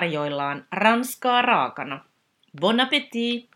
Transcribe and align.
tarjoillaan 0.00 0.66
ranskaa 0.72 1.42
raakana. 1.42 2.04
Bon 2.60 2.80
appétit! 2.80 3.50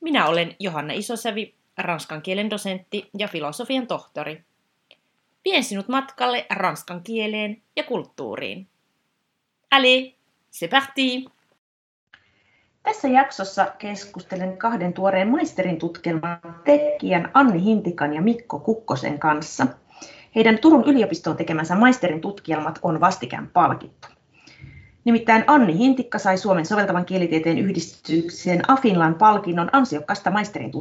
Minä 0.00 0.26
olen 0.26 0.56
Johanna 0.58 0.92
Isosävi, 0.92 1.54
ranskan 1.78 2.22
kielen 2.22 2.50
dosentti 2.50 3.10
ja 3.18 3.28
filosofian 3.28 3.86
tohtori. 3.86 4.44
Vien 5.44 5.64
sinut 5.64 5.88
matkalle 5.88 6.46
ranskan 6.50 7.02
kieleen 7.02 7.62
ja 7.76 7.82
kulttuuriin. 7.82 8.68
Allez, 9.70 10.12
c'est 10.50 10.70
parti! 10.70 11.24
Tässä 12.82 13.08
jaksossa 13.08 13.66
keskustelen 13.78 14.58
kahden 14.58 14.92
tuoreen 14.92 15.28
maisterin 15.28 15.78
tutkielman 15.78 16.40
tekijän 16.64 17.30
Anni 17.34 17.64
Hintikan 17.64 18.14
ja 18.14 18.22
Mikko 18.22 18.60
Kukkosen 18.60 19.18
kanssa. 19.18 19.66
Heidän 20.34 20.58
Turun 20.58 20.84
yliopistoon 20.86 21.36
tekemänsä 21.36 21.74
maisterin 21.74 22.20
tutkielmat 22.20 22.78
on 22.82 23.00
vastikään 23.00 23.48
palkittu. 23.48 24.21
Nimittäin 25.04 25.44
Anni 25.46 25.78
Hintikka 25.78 26.18
sai 26.18 26.38
Suomen 26.38 26.66
soveltavan 26.66 27.04
kielitieteen 27.04 27.58
yhdistyksen 27.58 28.70
Afinlan 28.70 29.14
palkinnon 29.14 29.70
ansiokkaasta 29.72 30.30
maisterin 30.30 30.72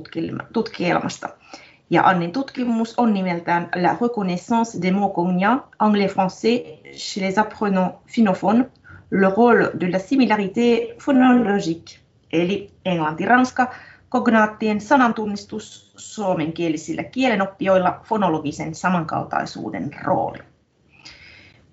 tutkielmasta. 0.53 1.29
Ja 1.89 2.03
Annin 2.03 2.31
tutkimus 2.31 2.99
on 2.99 3.13
nimeltään 3.13 3.69
La 3.75 3.97
reconnaissance 4.01 4.81
des 4.81 4.93
mots 4.93 5.15
cognacs 5.15 5.63
anglais-français 5.79 6.81
chez 6.91 7.21
les 7.21 7.37
apprenants 7.37 7.95
finophones, 8.07 8.65
le 9.11 9.27
rôle 9.27 9.79
de 9.79 9.91
la 9.91 9.99
similarité 9.99 10.95
phonologique, 11.05 11.99
eli 12.33 12.71
englanti-ranska, 12.85 13.67
kognaattien 14.09 14.81
sanantunnistus 14.81 15.93
suomenkielisillä 15.97 17.03
kielenoppijoilla 17.03 18.01
fonologisen 18.03 18.75
samankaltaisuuden 18.75 19.91
rooli. 20.03 20.50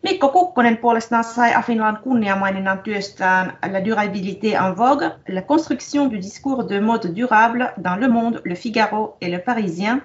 Mikko 0.03 0.29
Kukkonen 0.29 0.77
puolestaan 0.77 1.25
sai 1.25 1.55
Afinlan 1.55 1.99
kunniamaininnan 2.03 2.79
työstään 2.79 3.59
La 3.73 3.85
durabilité 3.85 4.55
en 4.55 4.77
vogue, 4.77 5.11
la 5.29 5.43
construction 5.43 6.11
du 6.11 6.17
discours 6.17 6.69
de 6.69 6.81
mode 6.81 7.17
durable 7.17 7.73
dans 7.85 8.01
Le 8.01 8.09
Monde, 8.09 8.41
Le 8.45 8.55
Figaro 8.55 9.17
et 9.21 9.31
Le 9.31 9.39
Parisien, 9.39 10.03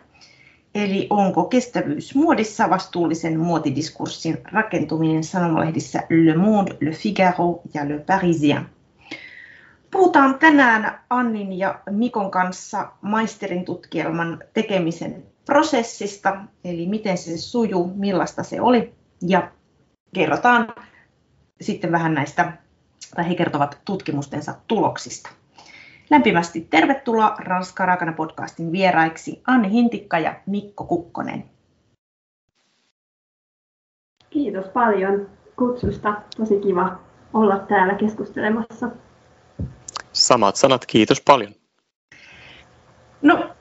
eli 0.75 1.07
onko 1.09 1.43
kestävyys 1.43 2.15
muodissa 2.15 2.69
vastuullisen 2.69 3.39
muotidiskurssin 3.39 4.37
rakentuminen 4.51 5.23
sanomalehdissä 5.23 6.03
Le 6.09 6.35
Monde, 6.37 6.77
Le 6.79 6.91
Figaro 6.91 7.61
ja 7.73 7.89
Le 7.89 7.99
Parisien. 7.99 8.65
Puhutaan 9.91 10.39
tänään 10.39 10.99
Annin 11.09 11.53
ja 11.53 11.79
Mikon 11.89 12.31
kanssa 12.31 12.91
maisterin 13.01 13.65
tutkielman 13.65 14.39
tekemisen 14.53 15.23
prosessista, 15.45 16.37
eli 16.63 16.87
miten 16.87 17.17
se 17.17 17.37
sujuu, 17.37 17.91
millaista 17.95 18.43
se 18.43 18.61
oli 18.61 18.93
ja 19.21 19.51
kerrotaan 20.13 20.73
sitten 21.61 21.91
vähän 21.91 22.13
näistä, 22.13 22.53
tai 23.15 23.29
he 23.29 23.35
kertovat 23.35 23.81
tutkimustensa 23.85 24.55
tuloksista. 24.67 25.29
Lämpimästi 26.09 26.67
tervetuloa 26.69 27.35
Ranska 27.39 27.85
Raakana 27.85 28.13
podcastin 28.13 28.71
vieraiksi 28.71 29.41
Anni 29.47 29.69
Hintikka 29.69 30.19
ja 30.19 30.35
Mikko 30.45 30.83
Kukkonen. 30.83 31.49
Kiitos 34.29 34.65
paljon 34.65 35.29
kutsusta. 35.55 36.21
Tosi 36.37 36.59
kiva 36.59 36.99
olla 37.33 37.59
täällä 37.59 37.95
keskustelemassa. 37.95 38.89
Samat 40.13 40.55
sanat, 40.55 40.85
kiitos 40.85 41.21
paljon. 41.21 41.51
No, 43.21 43.52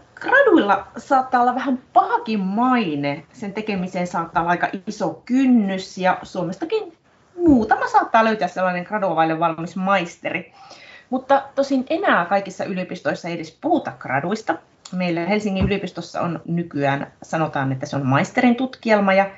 graduilla 0.62 0.86
saattaa 0.96 1.40
olla 1.40 1.54
vähän 1.54 1.78
pahakin 1.92 2.40
maine. 2.40 3.24
Sen 3.32 3.52
tekemiseen 3.52 4.06
saattaa 4.06 4.42
olla 4.42 4.50
aika 4.50 4.68
iso 4.86 5.22
kynnys 5.24 5.98
ja 5.98 6.18
Suomestakin 6.22 6.92
muutama 7.36 7.88
saattaa 7.88 8.24
löytää 8.24 8.48
sellainen 8.48 8.84
graduavaille 8.84 9.38
valmis 9.38 9.76
maisteri. 9.76 10.52
Mutta 11.10 11.42
tosin 11.54 11.84
enää 11.90 12.24
kaikissa 12.24 12.64
yliopistoissa 12.64 13.28
ei 13.28 13.34
edes 13.34 13.58
puhuta 13.60 13.92
graduista. 13.98 14.54
Meillä 14.92 15.20
Helsingin 15.20 15.64
yliopistossa 15.64 16.20
on 16.20 16.40
nykyään, 16.44 17.12
sanotaan, 17.22 17.72
että 17.72 17.86
se 17.86 17.96
on 17.96 18.06
maisterin 18.06 18.56
tutkielma 18.56 19.12
ja 19.12 19.30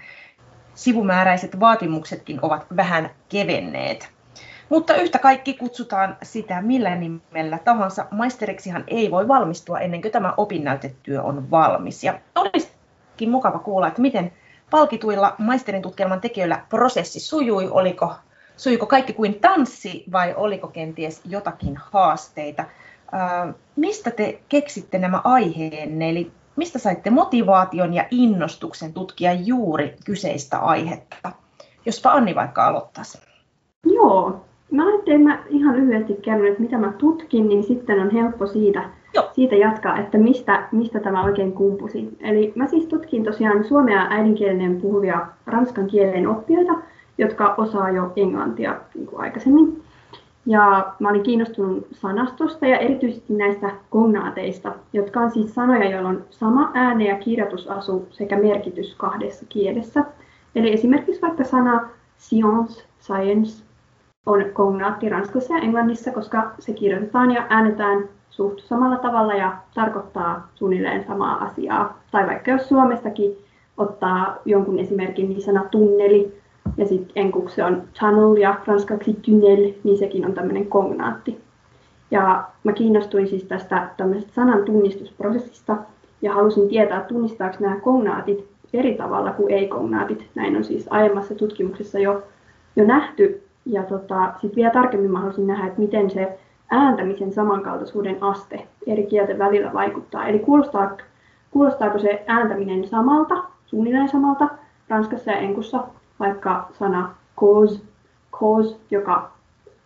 sivumääräiset 0.74 1.60
vaatimuksetkin 1.60 2.38
ovat 2.42 2.66
vähän 2.76 3.10
kevenneet. 3.28 4.13
Mutta 4.74 4.94
yhtä 4.96 5.18
kaikki 5.18 5.54
kutsutaan 5.54 6.16
sitä 6.22 6.62
millä 6.62 6.96
nimellä 6.96 7.58
tahansa. 7.58 8.06
Maisteriksihan 8.10 8.84
ei 8.86 9.10
voi 9.10 9.28
valmistua 9.28 9.80
ennen 9.80 10.02
kuin 10.02 10.12
tämä 10.12 10.34
opinnäytetyö 10.36 11.22
on 11.22 11.50
valmis. 11.50 12.04
Ja 12.04 12.18
olisikin 12.34 13.30
mukava 13.30 13.58
kuulla, 13.58 13.88
että 13.88 14.02
miten 14.02 14.32
palkituilla 14.70 15.34
maisterin 15.38 15.82
tutkielman 15.82 16.20
tekijöillä 16.20 16.62
prosessi 16.68 17.20
sujui. 17.20 17.68
Oliko, 17.70 18.14
sujuiko 18.56 18.86
kaikki 18.86 19.12
kuin 19.12 19.40
tanssi 19.40 20.04
vai 20.12 20.34
oliko 20.36 20.68
kenties 20.68 21.20
jotakin 21.24 21.76
haasteita? 21.76 22.62
Äh, 22.62 23.54
mistä 23.76 24.10
te 24.10 24.40
keksitte 24.48 24.98
nämä 24.98 25.20
aiheenne? 25.24 26.10
Eli 26.10 26.32
mistä 26.56 26.78
saitte 26.78 27.10
motivaation 27.10 27.94
ja 27.94 28.04
innostuksen 28.10 28.92
tutkia 28.92 29.32
juuri 29.32 29.96
kyseistä 30.04 30.58
aihetta? 30.58 31.32
Jospa 31.86 32.10
Anni 32.12 32.34
vaikka 32.34 32.66
aloittaisi. 32.66 33.18
Joo, 33.86 34.44
Mä 34.74 34.86
ajattelin, 34.86 35.20
mä 35.20 35.38
ihan 35.48 35.76
lyhyesti 35.76 36.14
kerron, 36.22 36.48
että 36.48 36.62
mitä 36.62 36.78
mä 36.78 36.92
tutkin, 36.98 37.48
niin 37.48 37.62
sitten 37.62 38.00
on 38.00 38.10
helppo 38.10 38.46
siitä, 38.46 38.84
siitä 39.32 39.54
jatkaa, 39.54 39.98
että 39.98 40.18
mistä, 40.18 40.68
mistä 40.72 41.00
tämä 41.00 41.24
oikein 41.24 41.52
kumpusi. 41.52 42.16
Eli 42.20 42.52
mä 42.54 42.66
siis 42.66 42.86
tutkin 42.86 43.24
tosiaan 43.24 43.64
suomea 43.64 44.06
äidinkielinen 44.10 44.80
puhuvia 44.80 45.26
ranskan 45.46 45.86
kielen 45.86 46.28
oppijoita, 46.28 46.72
jotka 47.18 47.54
osaa 47.58 47.90
jo 47.90 48.12
englantia 48.16 48.80
niin 48.94 49.06
kuin 49.06 49.20
aikaisemmin. 49.20 49.82
Ja 50.46 50.92
mä 50.98 51.08
olin 51.08 51.22
kiinnostunut 51.22 51.86
sanastosta 51.92 52.66
ja 52.66 52.78
erityisesti 52.78 53.32
näistä 53.32 53.70
kognaateista, 53.90 54.72
jotka 54.92 55.20
on 55.20 55.30
siis 55.30 55.54
sanoja, 55.54 55.90
joilla 55.90 56.08
on 56.08 56.24
sama 56.30 56.70
ääne 56.74 57.04
ja 57.04 57.18
kirjoitusasu 57.18 58.06
sekä 58.10 58.36
merkitys 58.36 58.94
kahdessa 58.94 59.46
kielessä. 59.48 60.04
Eli 60.54 60.72
esimerkiksi 60.72 61.22
vaikka 61.22 61.44
sana 61.44 61.88
science, 62.18 62.84
science, 63.00 63.64
on 64.26 64.44
kognaatti 64.52 65.08
Ranskassa 65.08 65.54
ja 65.54 65.62
Englannissa, 65.62 66.10
koska 66.10 66.50
se 66.58 66.72
kirjoitetaan 66.72 67.30
ja 67.30 67.46
äänetään 67.48 68.08
suht 68.30 68.60
samalla 68.60 68.96
tavalla 68.96 69.34
ja 69.34 69.56
tarkoittaa 69.74 70.48
suunnilleen 70.54 71.04
samaa 71.04 71.44
asiaa. 71.44 71.98
Tai 72.10 72.26
vaikka 72.26 72.50
jos 72.50 72.68
Suomestakin 72.68 73.36
ottaa 73.76 74.36
jonkun 74.44 74.78
esimerkin, 74.78 75.28
niin 75.28 75.42
sana 75.42 75.64
tunneli, 75.70 76.40
ja 76.76 76.86
sitten 76.86 77.12
enkuksi 77.16 77.62
on 77.62 77.82
tunnel 78.00 78.36
ja 78.36 78.54
ranskaksi 78.66 79.16
tunnel, 79.24 79.72
niin 79.84 79.98
sekin 79.98 80.26
on 80.26 80.32
tämmöinen 80.32 80.66
kognaatti. 80.66 81.40
Ja 82.10 82.44
mä 82.64 82.72
kiinnostuin 82.72 83.28
siis 83.28 83.44
tästä 83.44 83.88
tämmöisestä 83.96 84.34
sanan 84.34 84.64
tunnistusprosessista 84.64 85.76
ja 86.22 86.32
halusin 86.32 86.68
tietää, 86.68 87.00
tunnistaako 87.00 87.56
nämä 87.60 87.80
kognaatit 87.80 88.46
eri 88.72 88.94
tavalla 88.94 89.30
kuin 89.30 89.52
ei-kognaatit. 89.52 90.26
Näin 90.34 90.56
on 90.56 90.64
siis 90.64 90.86
aiemmassa 90.90 91.34
tutkimuksessa 91.34 91.98
jo, 91.98 92.22
jo 92.76 92.84
nähty, 92.84 93.42
ja 93.66 93.82
tota, 93.82 94.32
sitten 94.32 94.56
vielä 94.56 94.70
tarkemmin 94.70 95.10
mä 95.10 95.18
haluaisin 95.18 95.46
nähdä, 95.46 95.66
että 95.66 95.80
miten 95.80 96.10
se 96.10 96.38
ääntämisen 96.70 97.32
samankaltaisuuden 97.32 98.16
aste 98.20 98.66
eri 98.86 99.06
kielten 99.06 99.38
välillä 99.38 99.72
vaikuttaa. 99.72 100.26
Eli 100.26 100.38
kuulostaa, 100.38 100.96
kuulostaako 101.50 101.98
se 101.98 102.24
ääntäminen 102.26 102.88
samalta, 102.88 103.44
suunnilleen 103.66 104.08
samalta, 104.08 104.48
Ranskassa 104.88 105.30
ja 105.30 105.36
Enkussa, 105.36 105.84
vaikka 106.20 106.68
sana 106.72 107.14
cause, 107.40 107.80
cause, 108.32 108.76
joka 108.90 109.30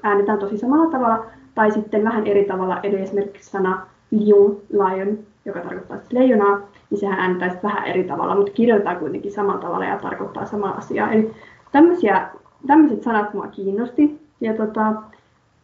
äännetään 0.02 0.38
tosi 0.38 0.58
samalla 0.58 0.90
tavalla, 0.90 1.26
tai 1.54 1.70
sitten 1.70 2.04
vähän 2.04 2.26
eri 2.26 2.44
tavalla, 2.44 2.80
eli 2.82 3.00
esimerkiksi 3.00 3.50
sana 3.50 3.86
lion, 4.10 4.56
lion, 4.70 5.18
joka 5.44 5.60
tarkoittaa 5.60 5.96
sitten 5.96 6.18
leijonaa, 6.18 6.60
niin 6.90 6.98
sehän 6.98 7.18
äännetään 7.18 7.60
vähän 7.62 7.84
eri 7.84 8.04
tavalla, 8.04 8.34
mutta 8.34 8.52
kirjoitetaan 8.52 8.96
kuitenkin 8.96 9.32
samalla 9.32 9.60
tavalla 9.60 9.84
ja 9.84 9.98
tarkoittaa 9.98 10.46
samaa 10.46 10.76
asiaa. 10.76 11.12
Eli 11.12 11.34
tämmöisiä 11.72 12.28
tämmöiset 12.66 13.02
sanat 13.02 13.34
mua 13.34 13.46
kiinnosti. 13.46 14.20
Ja 14.40 14.54
tota, 14.54 14.92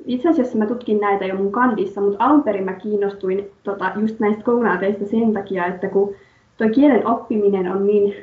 itse 0.06 0.29
asiassa 0.29 0.58
mä 0.58 0.67
tutkin 0.67 1.00
näitä 1.00 1.25
jo 1.25 1.35
mun 1.35 1.52
kandissa, 1.52 2.00
mutta 2.00 2.25
alun 2.25 2.43
perin 2.43 2.64
mä 2.64 2.73
kiinnostuin 2.73 3.50
tota, 3.62 3.93
just 4.00 4.20
näistä 4.20 4.43
kognaateista 4.43 5.06
sen 5.06 5.32
takia, 5.32 5.67
että 5.67 5.88
kun 5.88 6.14
tuo 6.56 6.69
kielen 6.69 7.06
oppiminen 7.06 7.73
on 7.73 7.87
niin 7.87 8.14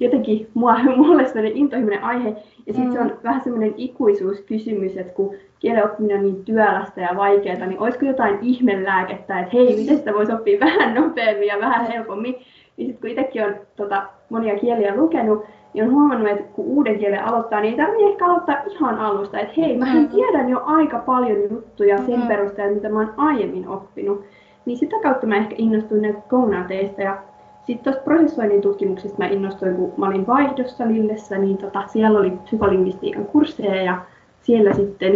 jotenkin 0.00 0.48
mua, 0.54 0.76
mulle 0.96 1.26
sellainen 1.26 1.56
intohimoinen 1.56 2.04
aihe, 2.04 2.28
ja 2.66 2.72
sitten 2.72 2.86
mm. 2.86 2.92
se 2.92 3.00
on 3.00 3.18
vähän 3.24 3.44
semmoinen 3.44 3.74
ikuisuuskysymys, 3.76 4.96
että 4.96 5.12
kun 5.12 5.34
kielen 5.58 5.84
oppiminen 5.84 6.18
on 6.18 6.24
niin 6.24 6.44
työlästä 6.44 7.00
ja 7.00 7.16
vaikeaa, 7.16 7.66
niin 7.66 7.80
olisiko 7.80 8.04
jotain 8.04 8.38
ihmelääkettä, 8.42 9.40
että 9.40 9.56
hei, 9.56 9.76
miten 9.76 9.98
sitä 9.98 10.14
voisi 10.14 10.32
oppia 10.32 10.60
vähän 10.66 10.94
nopeammin 10.94 11.48
ja 11.48 11.58
vähän 11.60 11.86
helpommin, 11.86 12.36
niin 12.76 12.86
sitten 12.86 13.00
kun 13.00 13.10
itsekin 13.10 13.44
on 13.44 13.54
tota, 13.76 14.02
monia 14.30 14.58
kieliä 14.58 14.96
lukenut, 14.96 15.44
niin 15.74 15.84
on 15.84 15.92
huomannut, 15.92 16.28
että 16.28 16.44
kun 16.52 16.64
uuden 16.64 16.98
kielen 16.98 17.24
aloittaa, 17.24 17.60
niin 17.60 17.70
ei 17.72 17.86
tarvitse 17.86 18.12
ehkä 18.12 18.26
aloittaa 18.26 18.62
ihan 18.66 18.98
alusta, 18.98 19.38
että 19.38 19.54
hei, 19.56 19.76
mä 19.76 19.94
mm. 19.94 20.08
tiedän 20.08 20.48
jo 20.48 20.62
aika 20.64 20.98
paljon 20.98 21.38
juttuja 21.50 21.98
sen 21.98 22.20
mm. 22.20 22.28
perusteella, 22.28 22.74
mitä 22.74 22.88
mä 22.88 22.98
oon 22.98 23.14
aiemmin 23.16 23.68
oppinut. 23.68 24.24
Niin 24.66 24.78
sitä 24.78 24.96
kautta 25.02 25.26
mä 25.26 25.36
ehkä 25.36 25.54
innostuin 25.58 26.02
näistä 26.02 26.22
kognaateista 26.28 27.02
ja 27.02 27.18
sitten 27.66 27.84
tuosta 27.84 28.04
prosessoinnin 28.04 28.60
tutkimuksesta 28.60 29.18
mä 29.18 29.26
innostuin, 29.26 29.76
kun 29.76 29.92
mä 29.96 30.06
olin 30.06 30.26
vaihdossa 30.26 30.88
Lillessä, 30.88 31.38
niin 31.38 31.58
tota, 31.58 31.86
siellä 31.86 32.18
oli 32.18 32.30
psykolingvistiikan 32.30 33.24
kursseja 33.24 33.82
ja 33.82 34.00
siellä 34.42 34.72
sitten 34.72 35.12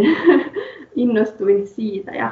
innostuin 0.95 1.67
siitä. 1.67 2.11
Ja, 2.11 2.31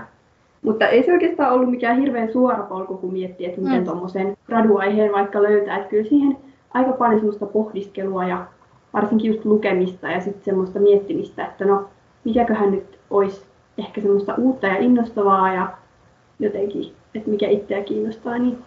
mutta 0.61 0.87
ei 0.87 1.03
se 1.03 1.13
oikeastaan 1.13 1.53
ollut 1.53 1.69
mikään 1.71 1.99
hirveän 1.99 2.31
suora 2.31 2.63
polku, 2.63 2.97
kun 2.97 3.13
miettii, 3.13 3.45
että 3.45 3.61
miten 3.61 3.79
mm. 3.79 3.85
tuommoisen 3.85 4.37
graduaiheen 4.45 5.11
vaikka 5.11 5.43
löytää. 5.43 5.77
Että 5.77 5.89
kyllä 5.89 6.09
siihen 6.09 6.37
aika 6.73 6.91
paljon 6.91 7.19
semmoista 7.19 7.45
pohdiskelua 7.45 8.27
ja 8.27 8.45
varsinkin 8.93 9.33
just 9.33 9.45
lukemista 9.45 10.07
ja 10.07 10.21
sitten 10.21 10.43
semmoista 10.43 10.79
miettimistä, 10.79 11.45
että 11.45 11.65
no 11.65 11.89
mikäköhän 12.23 12.71
nyt 12.71 12.99
olisi 13.09 13.45
ehkä 13.77 14.01
semmoista 14.01 14.35
uutta 14.37 14.67
ja 14.67 14.77
innostavaa 14.77 15.53
ja 15.53 15.77
jotenkin, 16.39 16.95
että 17.15 17.29
mikä 17.29 17.49
itseä 17.49 17.83
kiinnostaa, 17.83 18.37
niin 18.37 18.57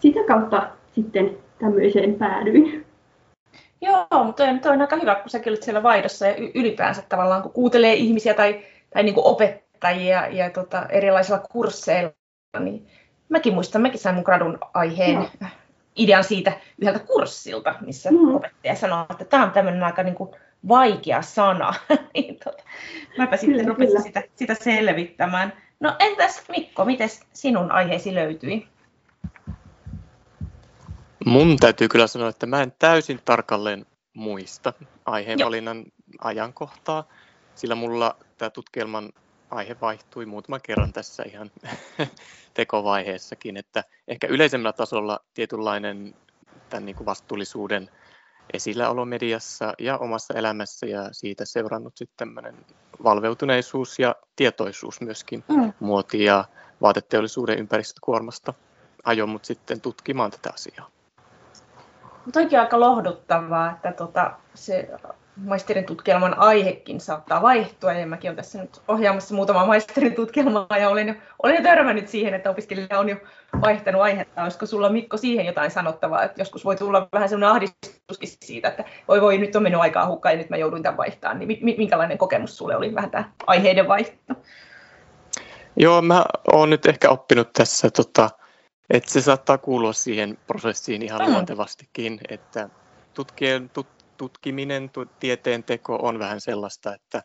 sitä 0.00 0.20
kautta 0.26 0.68
sitten 0.94 1.36
tämmöiseen 1.58 2.14
päädyin. 2.14 2.86
Joo, 3.80 4.24
mutta 4.24 4.44
toi, 4.44 4.58
toi 4.58 4.72
on 4.72 4.80
aika 4.80 4.96
hyvä, 4.96 5.14
kun 5.14 5.30
säkin 5.30 5.50
olet 5.50 5.62
siellä 5.62 5.82
vaihdossa 5.82 6.26
ja 6.26 6.34
ylipäänsä 6.54 7.02
tavallaan, 7.08 7.42
kun 7.42 7.52
kuuntelee 7.52 7.94
ihmisiä 7.94 8.34
tai, 8.34 8.60
tai 8.90 9.02
niin 9.02 9.14
kuin 9.14 9.26
opettajia 9.26 10.28
ja 10.28 10.50
tota, 10.50 10.86
erilaisilla 10.88 11.38
kursseilla, 11.38 12.12
niin 12.60 12.86
mäkin 13.28 13.54
muistan, 13.54 13.82
mäkin 13.82 14.00
sain 14.00 14.14
mun 14.14 14.24
gradun 14.24 14.58
aiheen 14.74 15.14
Joo. 15.14 15.48
Idean 15.96 16.24
siitä 16.24 16.52
yhdeltä 16.78 16.98
kurssilta, 16.98 17.74
missä 17.80 18.10
mm. 18.10 18.34
opettaja 18.34 18.76
sanoi, 18.76 19.06
että 19.10 19.24
tämä 19.24 19.44
on 19.44 19.50
tämmöinen 19.50 19.82
aika 19.82 20.02
niin 20.02 20.14
kuin 20.14 20.30
vaikea 20.68 21.22
sana. 21.22 21.74
niin, 22.14 22.38
tota, 22.44 22.62
mäpä 23.18 23.36
sitten 23.36 23.56
kyllä, 23.56 23.68
rupesin 23.68 23.88
kyllä. 23.88 24.02
Sitä, 24.02 24.22
sitä 24.36 24.54
selvittämään. 24.54 25.52
No 25.80 25.96
entäs 25.98 26.42
Mikko, 26.48 26.84
miten 26.84 27.08
sinun 27.32 27.72
aiheesi 27.72 28.14
löytyi? 28.14 28.68
Mun 31.24 31.56
täytyy 31.56 31.88
kyllä 31.88 32.06
sanoa, 32.06 32.28
että 32.28 32.46
mä 32.46 32.62
en 32.62 32.72
täysin 32.78 33.20
tarkalleen 33.24 33.86
muista 34.14 34.72
aiheenvalinnan 35.06 35.84
ajankohtaa, 36.20 37.08
sillä 37.54 37.74
mulla 37.74 38.16
tämä 38.38 38.50
tutkielman 38.50 39.12
aihe 39.50 39.76
vaihtui 39.80 40.26
muutaman 40.26 40.60
kerran 40.62 40.92
tässä 40.92 41.22
ihan 41.26 41.50
tekovaiheessakin, 42.54 43.56
että 43.56 43.84
ehkä 44.08 44.26
yleisemmällä 44.26 44.72
tasolla 44.72 45.20
tietynlainen 45.34 46.14
tämän 46.70 46.86
niin 46.86 46.96
kuin 46.96 47.06
vastuullisuuden 47.06 47.90
esilläolo 48.52 49.04
mediassa 49.04 49.74
ja 49.78 49.98
omassa 49.98 50.34
elämässä 50.34 50.86
ja 50.86 51.08
siitä 51.12 51.44
seurannut 51.44 51.96
sitten 51.96 52.16
tämmöinen 52.16 52.54
valveutuneisuus 53.04 53.98
ja 53.98 54.16
tietoisuus 54.36 55.00
myöskin 55.00 55.44
mm. 55.48 55.72
muoti- 55.80 56.24
ja 56.24 56.44
vaateteollisuuden 56.82 57.58
ympäristökuormasta 57.58 58.54
ajoi 59.04 59.26
mut 59.26 59.44
sitten 59.44 59.80
tutkimaan 59.80 60.30
tätä 60.30 60.50
asiaa. 60.54 60.90
Toikin 62.32 62.60
aika 62.60 62.80
lohduttavaa, 62.80 63.70
että 63.70 63.92
tota, 63.92 64.32
se 64.54 64.88
maisterin 65.36 65.84
tutkielman 65.84 66.38
aihekin 66.38 67.00
saattaa 67.00 67.42
vaihtua. 67.42 67.92
Ja 67.92 68.06
mäkin 68.06 68.28
olen 68.28 68.36
tässä 68.36 68.60
nyt 68.60 68.80
ohjaamassa 68.88 69.34
muutama 69.34 69.66
maisterin 69.66 70.14
tutkielmaa 70.14 70.78
ja 70.78 70.88
olen 70.88 71.08
jo, 71.08 71.14
olen 71.42 71.56
jo 71.56 71.62
törmännyt 71.62 72.08
siihen, 72.08 72.34
että 72.34 72.50
opiskelija 72.50 72.98
on 72.98 73.08
jo 73.08 73.16
vaihtanut 73.60 74.02
aihetta. 74.02 74.42
Olisiko 74.42 74.66
sulla 74.66 74.88
Mikko 74.88 75.16
siihen 75.16 75.46
jotain 75.46 75.70
sanottavaa, 75.70 76.22
että 76.22 76.40
joskus 76.40 76.64
voi 76.64 76.76
tulla 76.76 77.08
vähän 77.12 77.28
sellainen 77.28 77.50
ahdistuskin 77.50 78.28
siitä, 78.28 78.68
että 78.68 78.84
voi 79.08 79.20
voi, 79.20 79.38
nyt 79.38 79.56
on 79.56 79.62
mennyt 79.62 79.80
aikaa 79.80 80.06
hukkaan 80.06 80.32
ja 80.32 80.38
nyt 80.38 80.50
mä 80.50 80.56
joudun 80.56 80.82
tämän 80.82 80.96
vaihtamaan. 80.96 81.38
Niin 81.38 81.76
minkälainen 81.78 82.18
kokemus 82.18 82.56
sulle 82.56 82.76
oli 82.76 82.94
vähän 82.94 83.10
tämä 83.10 83.30
aiheiden 83.46 83.88
vaihto? 83.88 84.34
Joo, 85.76 86.02
mä 86.02 86.24
oon 86.52 86.70
nyt 86.70 86.86
ehkä 86.86 87.10
oppinut 87.10 87.52
tässä 87.52 87.90
tota, 87.90 88.30
että 88.90 89.10
se 89.10 89.20
saattaa 89.20 89.58
kuulua 89.58 89.92
siihen 89.92 90.38
prosessiin 90.46 91.02
ihan 91.02 91.26
mm. 91.26 91.32
luontevastikin, 91.32 92.20
että 92.28 92.68
tutkien, 93.14 93.68
tut, 93.68 93.86
tutkiminen, 94.16 94.90
tieteen 95.20 95.64
teko 95.64 95.98
on 96.02 96.18
vähän 96.18 96.40
sellaista, 96.40 96.94
että 96.94 97.22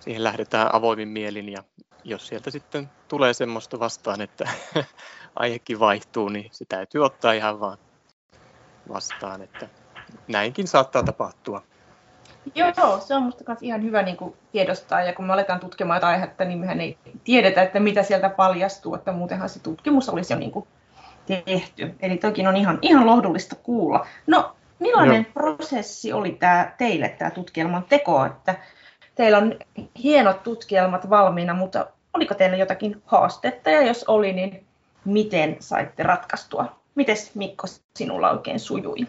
siihen 0.00 0.24
lähdetään 0.24 0.74
avoimin 0.74 1.08
mielin 1.08 1.48
ja 1.48 1.62
jos 2.04 2.26
sieltä 2.26 2.50
sitten 2.50 2.90
tulee 3.08 3.34
semmoista 3.34 3.78
vastaan, 3.78 4.20
että 4.20 4.48
aihekin 5.36 5.80
vaihtuu, 5.80 6.28
niin 6.28 6.48
se 6.52 6.64
täytyy 6.64 7.04
ottaa 7.04 7.32
ihan 7.32 7.60
vaan 7.60 7.78
vastaan, 8.88 9.42
että 9.42 9.68
näinkin 10.28 10.68
saattaa 10.68 11.02
tapahtua. 11.02 11.62
Joo, 12.54 13.00
se 13.00 13.14
on 13.14 13.22
minusta 13.22 13.56
ihan 13.60 13.82
hyvä 13.82 14.02
niin 14.02 14.16
kuin 14.16 14.36
tiedostaa, 14.52 15.02
ja 15.02 15.12
kun 15.12 15.24
me 15.24 15.32
aletaan 15.32 15.60
tutkimaan 15.60 15.96
jotain 15.96 16.14
aihetta, 16.14 16.44
niin 16.44 16.58
mehän 16.58 16.80
ei 16.80 16.98
tiedetä, 17.24 17.62
että 17.62 17.80
mitä 17.80 18.02
sieltä 18.02 18.28
paljastuu, 18.28 18.94
että 18.94 19.12
muutenhan 19.12 19.48
se 19.48 19.60
tutkimus 19.60 20.08
olisi 20.08 20.32
jo 20.32 20.38
niin 20.38 20.50
kuin 20.50 20.68
tehty. 21.26 21.94
Eli 22.00 22.16
toki 22.16 22.46
on 22.46 22.56
ihan, 22.56 22.78
ihan 22.82 23.06
lohdullista 23.06 23.56
kuulla. 23.56 24.06
No, 24.26 24.55
millainen 24.78 25.22
Joo. 25.22 25.32
prosessi 25.34 26.12
oli 26.12 26.32
tämä 26.32 26.74
teille 26.78 27.08
tämä 27.08 27.30
tutkielman 27.30 27.84
teko, 27.84 28.24
että 28.24 28.54
teillä 29.14 29.38
on 29.38 29.58
hienot 30.02 30.42
tutkielmat 30.42 31.10
valmiina, 31.10 31.54
mutta 31.54 31.86
oliko 32.14 32.34
teillä 32.34 32.56
jotakin 32.56 33.02
haastetta, 33.06 33.70
ja 33.70 33.82
jos 33.82 34.04
oli, 34.04 34.32
niin 34.32 34.66
miten 35.04 35.56
saitte 35.60 36.02
ratkaistua? 36.02 36.80
Mites 36.94 37.34
Mikko 37.34 37.66
sinulla 37.96 38.30
oikein 38.30 38.60
sujui? 38.60 39.06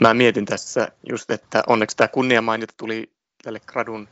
Mä 0.00 0.14
mietin 0.14 0.44
tässä 0.44 0.88
just, 1.08 1.30
että 1.30 1.62
onneksi 1.66 1.96
tämä 1.96 2.08
kunniamaininta 2.08 2.74
tuli 2.76 3.12
tälle 3.42 3.60
gradun 3.66 4.08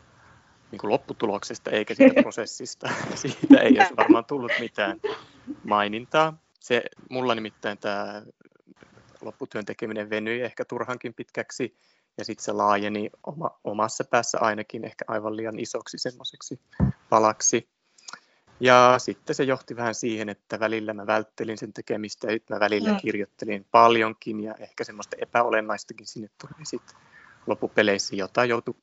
niin 0.70 0.78
kuin 0.78 0.90
lopputuloksesta 0.90 1.70
eikä 1.70 1.94
siitä 1.94 2.22
prosessista. 2.22 2.90
Siitä 3.14 3.60
ei 3.60 3.78
olisi 3.78 3.96
varmaan 3.96 4.24
tullut 4.24 4.52
mitään 4.60 5.00
mainintaa. 5.64 6.38
Se, 6.60 6.82
mulla 7.10 7.34
nimittäin 7.34 7.78
tämä 7.78 8.22
lopputyön 9.26 9.64
tekeminen 9.64 10.10
venyi 10.10 10.40
ehkä 10.40 10.64
turhankin 10.64 11.14
pitkäksi 11.14 11.76
ja 12.18 12.24
sitten 12.24 12.44
se 12.44 12.52
laajeni 12.52 13.10
oma, 13.26 13.50
omassa 13.64 14.04
päässä 14.04 14.38
ainakin 14.40 14.84
ehkä 14.84 15.04
aivan 15.08 15.36
liian 15.36 15.58
isoksi 15.58 15.98
semmoiseksi 15.98 16.60
palaksi. 17.10 17.68
Ja 18.60 18.94
sitten 18.98 19.36
se 19.36 19.44
johti 19.44 19.76
vähän 19.76 19.94
siihen, 19.94 20.28
että 20.28 20.60
välillä 20.60 20.94
mä 20.94 21.06
välttelin 21.06 21.58
sen 21.58 21.72
tekemistä 21.72 22.32
ja 22.32 22.38
mä 22.50 22.60
välillä 22.60 22.92
mm. 22.92 22.96
kirjoittelin 22.96 23.66
paljonkin 23.70 24.40
ja 24.40 24.54
ehkä 24.58 24.84
semmoista 24.84 25.16
epäolennaistakin 25.20 26.06
sinne 26.06 26.28
tuli 26.40 26.64
sitten 26.64 26.96
loppupeleissä, 27.46 28.16
jota 28.16 28.44
joutui 28.44 28.74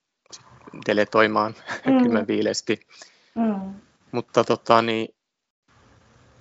deletoimaan 0.87 1.55
mm. 1.85 1.97
kylmän 2.03 2.27
viileesti. 2.27 2.79
Mm. 3.35 3.73
Mutta 4.11 4.43
tota, 4.43 4.81
niin, 4.81 5.15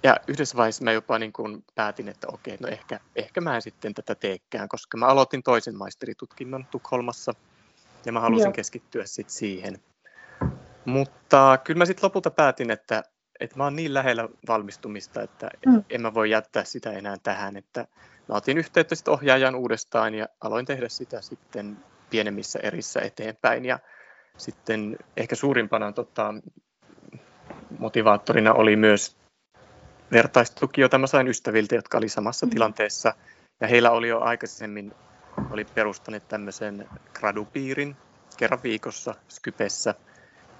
ja 0.02 0.16
yhdessä 0.28 0.56
vaiheessa 0.56 0.84
mä 0.84 0.92
jopa 0.92 1.18
niin 1.18 1.32
kuin 1.32 1.64
päätin, 1.74 2.08
että 2.08 2.26
okei, 2.32 2.56
no 2.60 2.68
ehkä, 2.68 3.00
ehkä 3.16 3.40
mä 3.40 3.54
en 3.54 3.62
sitten 3.62 3.94
tätä 3.94 4.14
teekään, 4.14 4.68
koska 4.68 4.98
mä 4.98 5.06
aloitin 5.06 5.42
toisen 5.42 5.76
maisteritutkinnon 5.76 6.66
Tukholmassa 6.70 7.32
ja 8.06 8.12
mä 8.12 8.20
halusin 8.20 8.44
Joo. 8.44 8.52
keskittyä 8.52 9.06
sitten 9.06 9.34
siihen. 9.34 9.78
Mutta 10.84 11.58
kyllä 11.64 11.78
mä 11.78 11.84
sitten 11.86 12.04
lopulta 12.04 12.30
päätin, 12.30 12.70
että, 12.70 13.02
että 13.40 13.56
mä 13.56 13.64
oon 13.64 13.76
niin 13.76 13.94
lähellä 13.94 14.28
valmistumista, 14.48 15.22
että 15.22 15.50
mm. 15.66 15.84
en 15.90 16.02
mä 16.02 16.14
voi 16.14 16.30
jättää 16.30 16.64
sitä 16.64 16.92
enää 16.92 17.16
tähän. 17.22 17.56
Että 17.56 17.86
mä 18.28 18.34
otin 18.34 18.58
yhteyttä 18.58 18.94
sitten 18.94 19.14
ohjaajan 19.14 19.54
uudestaan 19.54 20.14
ja 20.14 20.26
aloin 20.40 20.66
tehdä 20.66 20.88
sitä 20.88 21.20
sitten 21.20 21.76
pienemmissä 22.10 22.58
erissä 22.62 23.00
eteenpäin. 23.00 23.64
Ja 23.64 23.78
sitten 24.36 24.96
ehkä 25.16 25.34
suurimpana 25.34 25.92
tota, 25.92 26.34
motivaattorina 27.78 28.52
oli 28.52 28.76
myös 28.76 29.21
vertaistuki, 30.12 30.80
jota 30.80 30.98
mä 30.98 31.06
sain 31.06 31.28
ystäviltä, 31.28 31.74
jotka 31.74 31.98
oli 31.98 32.08
samassa 32.08 32.46
mm. 32.46 32.50
tilanteessa. 32.50 33.14
Ja 33.60 33.66
heillä 33.66 33.90
oli 33.90 34.08
jo 34.08 34.20
aikaisemmin 34.20 34.92
oli 35.50 35.64
perustaneet 35.64 36.28
tämmöisen 36.28 36.88
gradupiirin 37.14 37.96
kerran 38.36 38.62
viikossa 38.62 39.14
Skypessä. 39.28 39.94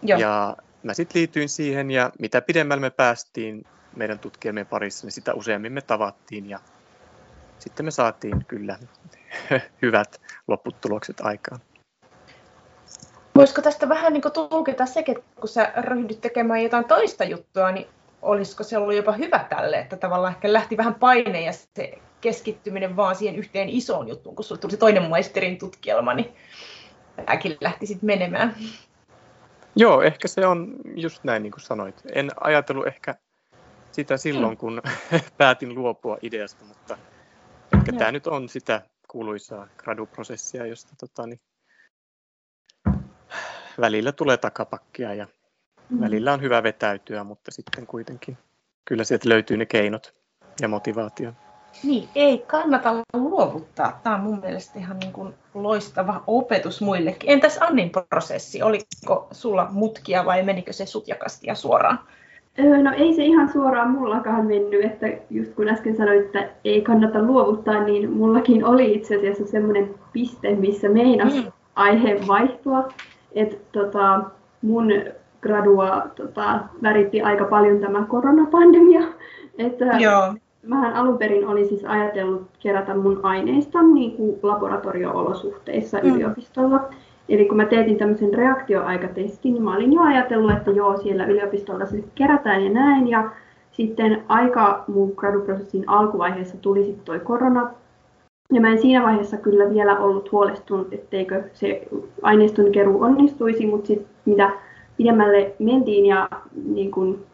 Joo. 0.02 0.18
Ja 0.18 0.56
mä 0.82 0.94
sitten 0.94 1.18
liityin 1.18 1.48
siihen 1.48 1.90
ja 1.90 2.12
mitä 2.18 2.42
pidemmälle 2.42 2.80
me 2.80 2.90
päästiin 2.90 3.64
meidän 3.96 4.18
tutkielmien 4.18 4.66
parissa, 4.66 5.06
niin 5.06 5.12
sitä 5.12 5.34
useammin 5.34 5.72
me 5.72 5.80
tavattiin 5.80 6.50
ja 6.50 6.58
sitten 7.58 7.86
me 7.86 7.90
saatiin 7.90 8.44
kyllä 8.44 8.78
hyvät 9.82 10.20
lopputulokset 10.48 11.20
aikaan. 11.20 11.60
Voisiko 13.34 13.62
tästä 13.62 13.88
vähän 13.88 14.12
niin 14.12 14.22
tulkita 14.32 14.86
sekin, 14.86 15.18
että 15.18 15.40
kun 15.40 15.48
sä 15.48 15.72
ryhdyt 15.76 16.20
tekemään 16.20 16.62
jotain 16.62 16.84
toista 16.84 17.24
juttua, 17.24 17.72
niin 17.72 17.86
olisiko 18.22 18.64
se 18.64 18.78
ollut 18.78 18.94
jopa 18.94 19.12
hyvä 19.12 19.46
tälle, 19.48 19.78
että 19.78 19.96
tavallaan 19.96 20.32
ehkä 20.32 20.52
lähti 20.52 20.76
vähän 20.76 20.94
paine 20.94 21.40
ja 21.40 21.52
se 21.52 21.98
keskittyminen 22.20 22.96
vaan 22.96 23.16
siihen 23.16 23.36
yhteen 23.36 23.68
isoon 23.68 24.08
juttuun, 24.08 24.36
kun 24.36 24.44
sulla 24.44 24.60
tuli 24.60 24.70
se 24.70 24.76
toinen 24.76 25.10
maisterin 25.10 25.58
tutkielma, 25.58 26.14
niin 26.14 26.36
äkin 27.30 27.56
lähti 27.60 27.86
sitten 27.86 28.06
menemään. 28.06 28.54
Joo, 29.76 30.02
ehkä 30.02 30.28
se 30.28 30.46
on 30.46 30.76
just 30.94 31.24
näin 31.24 31.42
niin 31.42 31.50
kuin 31.52 31.60
sanoit. 31.60 32.02
En 32.12 32.30
ajatellut 32.40 32.86
ehkä 32.86 33.14
sitä 33.92 34.16
silloin, 34.16 34.56
kun 34.56 34.82
päätin 35.38 35.74
luopua 35.74 36.18
ideasta, 36.22 36.64
mutta 36.64 36.98
ehkä 37.74 37.92
tämä 37.92 38.12
nyt 38.12 38.26
on 38.26 38.48
sitä 38.48 38.82
kuuluisaa 39.08 39.68
graduprosessia, 39.76 40.66
josta 40.66 40.94
tota, 41.00 41.26
niin, 41.26 41.40
välillä 43.80 44.12
tulee 44.12 44.36
takapakkia 44.36 45.14
ja 45.14 45.24
mm. 45.24 45.41
Välillä 46.00 46.32
on 46.32 46.40
hyvä 46.40 46.62
vetäytyä, 46.62 47.24
mutta 47.24 47.50
sitten 47.50 47.86
kuitenkin 47.86 48.38
kyllä 48.84 49.04
sieltä 49.04 49.28
löytyy 49.28 49.56
ne 49.56 49.66
keinot 49.66 50.14
ja 50.60 50.68
motivaatio. 50.68 51.32
Niin, 51.84 52.08
ei 52.14 52.38
kannata 52.38 52.94
luovuttaa. 53.14 54.00
Tämä 54.02 54.16
on 54.16 54.22
mun 54.22 54.40
mielestä 54.40 54.78
ihan 54.78 54.98
niin 54.98 55.12
kuin 55.12 55.34
loistava 55.54 56.24
opetus 56.26 56.80
muillekin. 56.80 57.30
Entäs 57.30 57.58
Annin 57.58 57.90
prosessi? 58.08 58.62
Oliko 58.62 59.28
sulla 59.32 59.68
mutkia 59.70 60.24
vai 60.24 60.42
menikö 60.42 60.72
se 60.72 60.86
sutjakastia 60.86 61.54
suoraan? 61.54 61.98
No 62.82 62.92
ei 62.96 63.14
se 63.14 63.24
ihan 63.24 63.52
suoraan 63.52 63.90
mullakaan 63.90 64.46
mennyt, 64.46 64.84
että 64.84 65.06
just 65.30 65.54
kun 65.54 65.68
äsken 65.68 65.96
sanoit, 65.96 66.24
että 66.24 66.48
ei 66.64 66.82
kannata 66.82 67.22
luovuttaa, 67.22 67.84
niin 67.84 68.12
mullakin 68.12 68.64
oli 68.64 68.94
itse 68.94 69.16
asiassa 69.16 69.46
semmoinen 69.46 69.94
piste, 70.12 70.54
missä 70.54 70.88
meinas 70.88 71.34
mm. 71.34 71.52
aihe 71.74 72.20
vaihtua. 72.28 72.88
Että 73.34 73.56
tota, 73.72 74.20
mun 74.62 74.92
gradua 75.42 76.02
tota, 76.14 76.58
väritti 76.82 77.22
aika 77.22 77.44
paljon 77.44 77.78
tämä 77.80 78.04
koronapandemia. 78.08 79.00
Että 79.58 79.84
Joo. 79.84 80.34
Mähän 80.66 80.94
alun 80.94 81.18
perin 81.18 81.48
olin 81.48 81.68
siis 81.68 81.84
ajatellut 81.84 82.46
kerätä 82.58 82.94
mun 82.94 83.20
aineista 83.22 83.82
niin 83.82 84.16
kuin 84.16 84.38
laboratorio-olosuhteissa 84.42 85.98
mm. 86.02 86.14
yliopistolla. 86.14 86.80
Eli 87.28 87.44
kun 87.44 87.56
mä 87.56 87.64
teetin 87.64 87.98
tämmöisen 87.98 88.34
reaktioaikatestin, 88.34 89.52
niin 89.52 89.62
mä 89.62 89.76
olin 89.76 89.92
jo 89.92 90.02
ajatellut, 90.02 90.52
että 90.52 90.70
joo, 90.70 90.96
siellä 90.96 91.26
yliopistolla 91.26 91.86
se 91.86 92.04
kerätään 92.14 92.64
ja 92.64 92.70
näin. 92.70 93.08
Ja 93.08 93.30
sitten 93.72 94.22
aika 94.28 94.84
mun 94.88 95.12
graduprosessin 95.16 95.88
alkuvaiheessa 95.88 96.56
tuli 96.56 96.84
sitten 96.84 97.04
toi 97.04 97.20
korona. 97.20 97.70
Ja 98.52 98.60
mä 98.60 98.68
en 98.68 98.80
siinä 98.80 99.02
vaiheessa 99.02 99.36
kyllä 99.36 99.70
vielä 99.70 99.98
ollut 99.98 100.32
huolestunut, 100.32 100.92
etteikö 100.92 101.42
se 101.52 101.88
aineiston 102.22 102.72
keruu 102.72 103.02
onnistuisi, 103.02 103.66
mutta 103.66 103.86
sitten 103.86 104.08
mitä 104.24 104.50
pidemmälle 104.96 105.54
mentiin 105.58 106.06
ja 106.06 106.28
niin 106.66 106.90
kun 106.90 107.24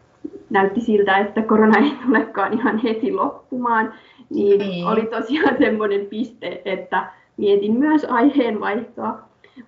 näytti 0.50 0.80
siltä, 0.80 1.18
että 1.18 1.42
korona 1.42 1.78
ei 1.78 1.92
tulekaan 2.06 2.52
ihan 2.52 2.78
heti 2.78 3.12
loppumaan, 3.12 3.92
niin, 4.30 4.58
niin. 4.58 4.86
oli 4.86 5.06
tosiaan 5.06 5.56
semmoinen 5.58 6.06
piste, 6.06 6.62
että 6.64 7.10
mietin 7.36 7.78
myös 7.78 8.04
aiheenvaihtoa. 8.04 9.18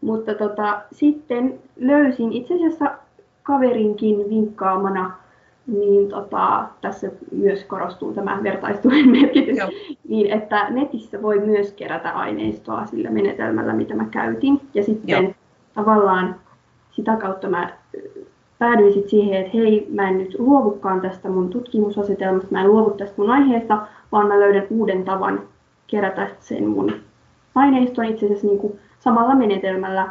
Mutta 0.00 0.34
tota, 0.34 0.82
sitten 0.92 1.58
löysin 1.76 2.32
itse 2.32 2.54
asiassa 2.54 2.90
kaverinkin 3.42 4.30
vinkkaamana, 4.30 5.12
niin 5.66 6.08
tota, 6.08 6.66
tässä 6.80 7.10
myös 7.32 7.64
korostuu 7.64 8.12
tämä 8.12 8.40
vertaistuen 8.42 9.08
merkitys, 9.20 9.58
Joo. 9.58 9.68
niin 10.08 10.32
että 10.32 10.70
netissä 10.70 11.22
voi 11.22 11.38
myös 11.38 11.72
kerätä 11.72 12.10
aineistoa 12.10 12.86
sillä 12.86 13.10
menetelmällä, 13.10 13.72
mitä 13.72 13.94
mä 13.94 14.04
käytin. 14.10 14.60
Ja 14.74 14.84
sitten 14.84 15.24
Joo. 15.24 15.32
tavallaan 15.74 16.36
sitä 16.90 17.16
kautta 17.16 17.48
mä 17.48 17.79
päädyin 18.58 18.92
sit 18.92 19.08
siihen, 19.08 19.40
että 19.40 19.58
hei, 19.58 19.86
mä 19.90 20.08
en 20.08 20.18
nyt 20.18 20.36
luovukaan 20.38 21.00
tästä 21.00 21.28
mun 21.28 21.50
tutkimusasetelmasta, 21.50 22.48
mä 22.50 22.60
en 22.60 22.68
luovu 22.68 22.90
tästä 22.90 23.14
mun 23.16 23.30
aiheesta, 23.30 23.86
vaan 24.12 24.28
mä 24.28 24.40
löydän 24.40 24.66
uuden 24.70 25.04
tavan 25.04 25.40
kerätä 25.86 26.28
sen 26.40 26.68
mun 26.68 26.92
aineiston 27.54 28.04
itse 28.04 28.26
asiassa 28.26 28.46
niin 28.46 28.58
kuin 28.58 28.78
samalla 28.98 29.34
menetelmällä. 29.34 30.10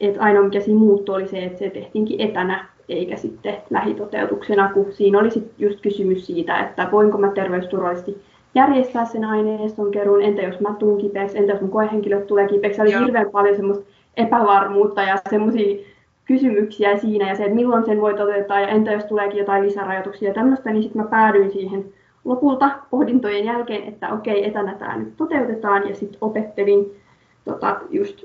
Että 0.00 0.20
ainoa 0.20 0.42
mikä 0.42 0.60
siinä 0.60 0.80
muuttui 0.80 1.14
oli 1.14 1.28
se, 1.28 1.44
että 1.44 1.58
se 1.58 1.70
tehtiinkin 1.70 2.20
etänä 2.20 2.66
eikä 2.88 3.16
sitten 3.16 3.56
lähitoteutuksena, 3.70 4.72
kun 4.72 4.86
siinä 4.90 5.18
oli 5.18 5.30
sit 5.30 5.52
just 5.58 5.80
kysymys 5.80 6.26
siitä, 6.26 6.60
että 6.60 6.88
voinko 6.92 7.18
mä 7.18 7.28
terveysturvallisesti 7.28 8.22
järjestää 8.54 9.04
sen 9.04 9.24
aineiston 9.24 9.90
keruun, 9.90 10.22
entä 10.22 10.42
jos 10.42 10.60
mä 10.60 10.74
tuun 10.78 11.00
kipeäksi, 11.00 11.38
entä 11.38 11.52
jos 11.52 11.60
mun 11.60 11.70
koehenkilöt 11.70 12.26
tulee 12.26 12.48
kipeäksi. 12.48 12.82
Oli 12.82 12.92
Joo. 12.92 13.04
hirveän 13.04 13.30
paljon 13.30 13.56
semmoista 13.56 13.84
epävarmuutta 14.16 15.02
ja 15.02 15.16
semmoisia 15.30 15.86
kysymyksiä 16.30 16.96
siinä 16.96 17.28
ja 17.28 17.34
se, 17.34 17.42
että 17.44 17.54
milloin 17.54 17.84
sen 17.84 18.00
voi 18.00 18.14
toteuttaa 18.14 18.60
ja 18.60 18.68
entä 18.68 18.92
jos 18.92 19.04
tuleekin 19.04 19.38
jotain 19.38 19.62
lisärajoituksia 19.62 20.28
ja 20.28 20.34
tämmöistä, 20.34 20.70
niin 20.70 20.82
sitten 20.82 21.02
mä 21.02 21.08
päädyin 21.08 21.52
siihen 21.52 21.84
lopulta 22.24 22.70
pohdintojen 22.90 23.44
jälkeen, 23.44 23.82
että 23.82 24.08
okei, 24.08 24.48
etänä 24.48 24.74
tämä 24.74 24.96
nyt 24.96 25.16
toteutetaan 25.16 25.88
ja 25.88 25.94
sitten 25.94 26.18
opettelin 26.20 26.96
tota, 27.44 27.80
just 27.90 28.24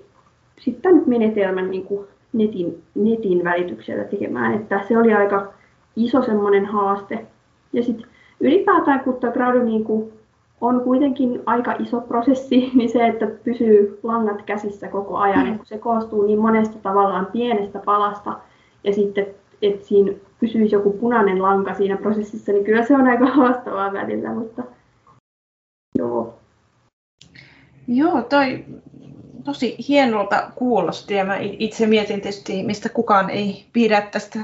sitten 0.59 1.03
menetelmän 1.05 1.71
niin 1.71 1.85
kuin 1.85 2.07
netin, 2.33 2.83
netin 2.95 3.43
välityksellä 3.43 4.03
tekemään, 4.03 4.53
että 4.53 4.81
se 4.88 4.97
oli 4.97 5.13
aika 5.13 5.53
iso 5.95 6.21
semmoinen 6.21 6.65
haaste. 6.65 7.25
Ja 7.74 7.83
sitten 7.83 8.07
ylipäätään, 8.39 9.00
kun 9.00 9.19
tämä 9.19 9.33
gradu 9.33 9.63
niin 9.63 9.83
kuin 9.83 10.13
on 10.62 10.81
kuitenkin 10.81 11.43
aika 11.45 11.75
iso 11.79 12.01
prosessi, 12.01 12.57
niin 12.75 12.89
se, 12.89 13.07
että 13.07 13.27
pysyy 13.43 14.00
langat 14.03 14.41
käsissä 14.41 14.88
koko 14.88 15.17
ajan, 15.17 15.47
mm. 15.47 15.57
kun 15.57 15.65
se 15.65 15.77
koostuu 15.77 16.25
niin 16.25 16.39
monesta 16.39 16.79
tavallaan 16.79 17.25
pienestä 17.25 17.79
palasta, 17.85 18.39
ja 18.83 18.93
sitten, 18.93 19.27
että 19.62 19.88
siinä 19.88 20.13
pysyisi 20.39 20.75
joku 20.75 20.93
punainen 20.93 21.41
lanka 21.41 21.74
siinä 21.74 21.97
prosessissa, 21.97 22.51
niin 22.51 22.65
kyllä 22.65 22.85
se 22.85 22.95
on 22.95 23.07
aika 23.07 23.25
haastavaa 23.35 23.93
välillä, 23.93 24.33
mutta 24.33 24.63
joo. 25.97 26.39
Joo, 27.88 28.21
toi 28.21 28.65
tosi 29.43 29.75
hienolta 29.88 30.51
kuulosti, 30.55 31.13
ja 31.13 31.25
mä 31.25 31.38
itse 31.39 31.88
mietin 31.88 32.21
tietysti, 32.21 32.63
mistä 32.63 32.89
kukaan 32.89 33.29
ei 33.29 33.65
pidä 33.74 34.01
tästä 34.01 34.39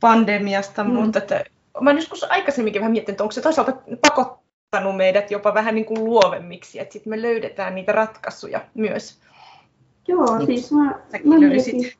pandemiasta, 0.00 0.84
mm. 0.84 0.90
mutta 0.90 1.18
että 1.18 1.44
mä 1.80 1.92
joskus 1.92 2.24
aikaisemminkin 2.24 2.80
vähän 2.80 2.92
miettinyt, 2.92 3.14
että 3.14 3.24
onko 3.24 3.32
se 3.32 3.40
toisaalta 3.40 3.72
pakottaa 4.00 4.45
muuttanut 4.72 4.96
meidät 4.96 5.30
jopa 5.30 5.54
vähän 5.54 5.74
niin 5.74 5.84
kuin 5.84 6.04
luovemmiksi, 6.04 6.80
että 6.80 6.92
sitten 6.92 7.10
me 7.10 7.22
löydetään 7.22 7.74
niitä 7.74 7.92
ratkaisuja 7.92 8.60
myös. 8.74 9.20
Joo, 10.08 10.38
niin, 10.38 10.46
siis 10.46 10.72
mä, 10.72 10.94
mä 11.24 11.38
mietin, 11.38 11.92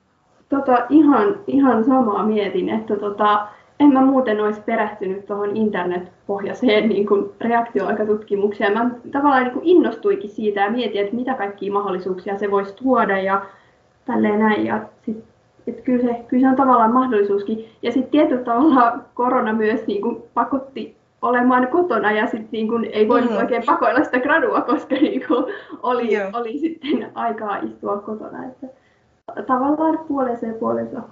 tota, 0.49 0.87
ihan, 0.88 1.40
ihan 1.46 1.85
samaa 1.85 2.26
mietin, 2.26 2.68
että 2.68 2.96
tota, 2.96 3.49
en 3.80 3.92
mä 3.92 4.00
muuten 4.00 4.40
olisi 4.40 4.61
perehtynyt 4.61 5.26
tuohon 5.26 5.56
internetpohjaiseen 5.56 6.88
niin 6.88 7.06
kuin 7.06 7.30
reaktioaikatutkimukseen. 7.40 8.73
Mä 8.73 8.90
tavallaan 9.12 9.44
niin 9.44 9.54
kuin 9.54 9.66
innostuikin 9.66 10.30
siitä 10.30 10.61
ja 10.61 10.70
mietin, 10.70 11.00
että 11.00 11.16
mitä 11.16 11.35
kaikkia 11.35 11.73
mahdollisuuksia 11.73 12.38
se 12.38 12.50
voisi 12.50 12.75
tuoda 12.75 13.18
ja 13.18 13.46
tälleen 14.04 14.38
näin. 14.38 14.66
Ja 14.66 14.82
sit, 15.02 15.25
että 15.66 15.82
kyllä, 15.82 16.02
se, 16.02 16.25
kyllä 16.28 16.40
se 16.40 16.49
on 16.49 16.56
tavallaan 16.56 16.92
mahdollisuuskin. 16.92 17.68
Ja 17.82 17.92
sitten 17.92 18.11
tietyllä 18.11 18.42
tavalla 18.42 18.99
korona 19.14 19.52
myös 19.52 19.87
niin 19.87 20.02
kuin 20.02 20.23
pakotti 20.35 20.95
olemaan 21.23 21.68
kotona 21.68 22.12
ja 22.12 22.26
sitten 22.26 22.49
niin 22.52 22.68
kun 22.68 22.85
ei 22.85 23.08
voinut 23.08 23.30
mm. 23.30 23.37
oikein 23.37 23.62
pakoilla 23.66 24.04
sitä 24.04 24.20
gradua, 24.20 24.61
koska 24.61 24.94
niin 24.94 25.26
kun 25.28 25.46
oli, 25.82 26.08
oli 26.32 26.58
sitten 26.58 27.11
aikaa 27.14 27.56
istua 27.56 28.00
kotona. 28.00 28.44
Että 28.44 28.66
tavallaan 29.46 29.99
puolensa 29.99 30.46
ja 30.46 30.54
puolensa. 30.54 31.02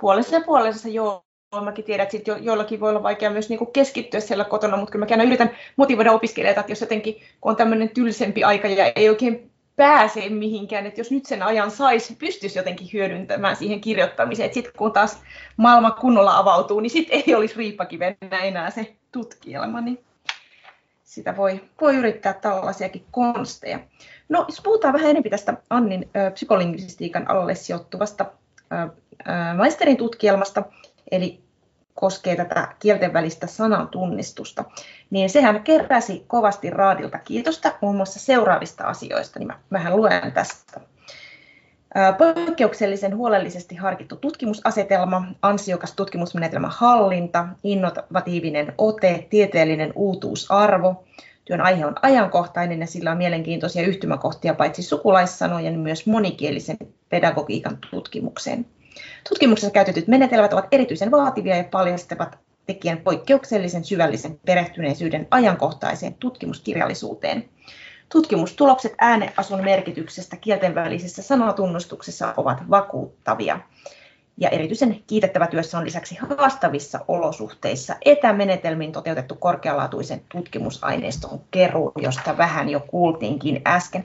Puolensa 0.00 0.34
ja 0.34 0.42
puolensa, 0.46 0.88
joo. 0.88 1.22
Mäkin 1.64 1.84
tiedän, 1.84 2.02
että 2.02 2.12
sit 2.12 2.26
jo, 2.26 2.36
joillakin 2.36 2.80
voi 2.80 2.90
olla 2.90 3.02
vaikea 3.02 3.30
myös 3.30 3.48
niin 3.48 3.72
keskittyä 3.72 4.20
siellä 4.20 4.44
kotona, 4.44 4.76
mutta 4.76 4.92
kyllä 4.92 5.16
mä 5.16 5.22
yritän 5.22 5.50
motivoida 5.76 6.12
opiskelijoita, 6.12 6.60
että 6.60 6.72
jos 6.72 6.80
jotenkin, 6.80 7.14
kun 7.40 7.50
on 7.50 7.56
tämmöinen 7.56 7.88
tylsempi 7.88 8.44
aika 8.44 8.68
ja 8.68 8.92
ei 8.96 9.08
oikein 9.08 9.50
pääse 9.76 10.28
mihinkään, 10.28 10.86
että 10.86 11.00
jos 11.00 11.10
nyt 11.10 11.26
sen 11.26 11.42
ajan 11.42 11.70
saisi, 11.70 12.16
pystyisi 12.16 12.58
jotenkin 12.58 12.88
hyödyntämään 12.92 13.56
siihen 13.56 13.80
kirjoittamiseen, 13.80 14.46
että 14.46 14.54
sitten 14.54 14.72
kun 14.76 14.92
taas 14.92 15.22
maailma 15.56 15.90
kunnolla 15.90 16.38
avautuu, 16.38 16.80
niin 16.80 16.90
sitten 16.90 17.22
ei 17.26 17.34
olisi 17.34 17.56
riippakivenä 17.56 18.16
enää 18.42 18.70
se 18.70 18.96
tutkielma, 19.16 19.80
niin 19.80 20.04
sitä 21.04 21.36
voi, 21.36 21.60
voi 21.80 21.96
yrittää 21.96 22.32
tällaisiakin 22.32 23.04
konsteja. 23.10 23.78
No, 24.28 24.44
jos 24.48 24.60
puhutaan 24.60 24.94
vähän 24.94 25.10
enemmän 25.10 25.30
tästä 25.30 25.54
Annin 25.70 26.10
ö, 26.16 26.30
psykolingvistiikan 26.30 27.30
alalle 27.30 27.54
sijoittuvasta 27.54 28.26
ö, 28.72 28.76
ö, 28.76 29.54
maisterin 29.56 29.96
tutkielmasta, 29.96 30.62
eli 31.10 31.40
koskee 31.94 32.36
tätä 32.36 32.68
kielten 32.78 33.12
välistä 33.12 33.46
sanantunnistusta, 33.46 34.64
niin 35.10 35.30
sehän 35.30 35.62
keräsi 35.62 36.24
kovasti 36.26 36.70
Raadilta 36.70 37.18
kiitosta 37.18 37.72
muun 37.80 37.96
muassa 37.96 38.20
seuraavista 38.20 38.84
asioista, 38.84 39.38
niin 39.38 39.46
mä 39.46 39.58
vähän 39.72 39.96
luen 39.96 40.32
tästä. 40.32 40.80
Poikkeuksellisen 42.18 43.16
huolellisesti 43.16 43.74
harkittu 43.74 44.16
tutkimusasetelma, 44.16 45.24
ansiokas 45.42 45.92
tutkimusmenetelmän 45.92 46.70
hallinta, 46.74 47.48
innovatiivinen 47.64 48.74
ote, 48.78 49.26
tieteellinen 49.30 49.92
uutuusarvo. 49.94 51.04
Työn 51.44 51.60
aihe 51.60 51.86
on 51.86 51.94
ajankohtainen 52.02 52.80
ja 52.80 52.86
sillä 52.86 53.10
on 53.10 53.16
mielenkiintoisia 53.16 53.86
yhtymäkohtia 53.86 54.54
paitsi 54.54 54.82
sukulaissanojen 54.82 55.78
myös 55.78 56.06
monikielisen 56.06 56.76
pedagogiikan 57.08 57.78
tutkimukseen. 57.90 58.66
Tutkimuksessa 59.28 59.72
käytetyt 59.72 60.08
menetelmät 60.08 60.52
ovat 60.52 60.68
erityisen 60.72 61.10
vaativia 61.10 61.56
ja 61.56 61.64
paljastavat 61.64 62.38
tekijän 62.66 62.98
poikkeuksellisen 62.98 63.84
syvällisen 63.84 64.40
perehtyneisyyden 64.46 65.26
ajankohtaiseen 65.30 66.14
tutkimuskirjallisuuteen. 66.14 67.48
Tutkimustulokset 68.08 68.94
ääneasun 68.98 69.64
merkityksestä 69.64 70.36
kielten 70.36 70.74
välisessä 70.74 71.22
sanatunnustuksessa 71.22 72.34
ovat 72.36 72.70
vakuuttavia. 72.70 73.60
Ja 74.38 74.48
erityisen 74.48 75.02
kiitettävä 75.06 75.46
työssä 75.46 75.78
on 75.78 75.84
lisäksi 75.84 76.18
haastavissa 76.38 77.00
olosuhteissa 77.08 77.96
etämenetelmin 78.04 78.92
toteutettu 78.92 79.34
korkealaatuisen 79.34 80.22
tutkimusaineiston 80.28 81.40
keruu, 81.50 81.92
josta 81.96 82.36
vähän 82.36 82.68
jo 82.68 82.80
kuultiinkin 82.80 83.62
äsken. 83.66 84.04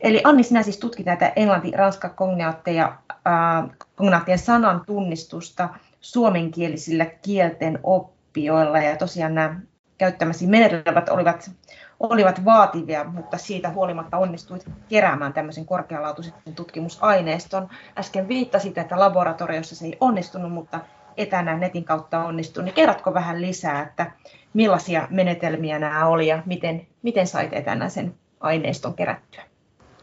Eli 0.00 0.20
Anni, 0.24 0.42
sinä 0.42 0.62
siis 0.62 0.78
tutkit 0.78 1.06
näitä 1.06 1.32
englanti-ranska-kognaatteja, 1.36 2.92
äh, 3.12 3.70
kognaattien 3.96 4.38
sanan 4.38 4.82
tunnistusta 4.86 5.68
suomenkielisillä 6.00 7.06
kielten 7.06 7.78
oppijoilla, 7.82 8.78
ja 8.78 8.96
tosiaan 8.96 9.34
nämä 9.34 9.60
käyttämäsi 9.98 10.46
menetelmät 10.46 11.08
olivat 11.08 11.50
olivat 12.00 12.44
vaativia, 12.44 13.04
mutta 13.04 13.38
siitä 13.38 13.70
huolimatta 13.70 14.16
onnistuit 14.16 14.64
keräämään 14.88 15.32
tämmöisen 15.32 15.66
korkealaatuisen 15.66 16.34
tutkimusaineiston. 16.56 17.68
Äsken 17.98 18.28
viittasit, 18.28 18.78
että 18.78 18.98
laboratoriossa 18.98 19.76
se 19.76 19.86
ei 19.86 19.96
onnistunut, 20.00 20.52
mutta 20.52 20.80
etänä 21.16 21.56
netin 21.56 21.84
kautta 21.84 22.24
onnistui. 22.24 22.64
Niin 22.64 22.74
kerrotko 22.74 23.14
vähän 23.14 23.40
lisää, 23.40 23.82
että 23.82 24.10
millaisia 24.54 25.08
menetelmiä 25.10 25.78
nämä 25.78 26.06
oli 26.06 26.26
ja 26.26 26.42
miten, 26.46 26.86
miten 27.02 27.26
sait 27.26 27.52
etänä 27.52 27.88
sen 27.88 28.14
aineiston 28.40 28.94
kerättyä? 28.94 29.42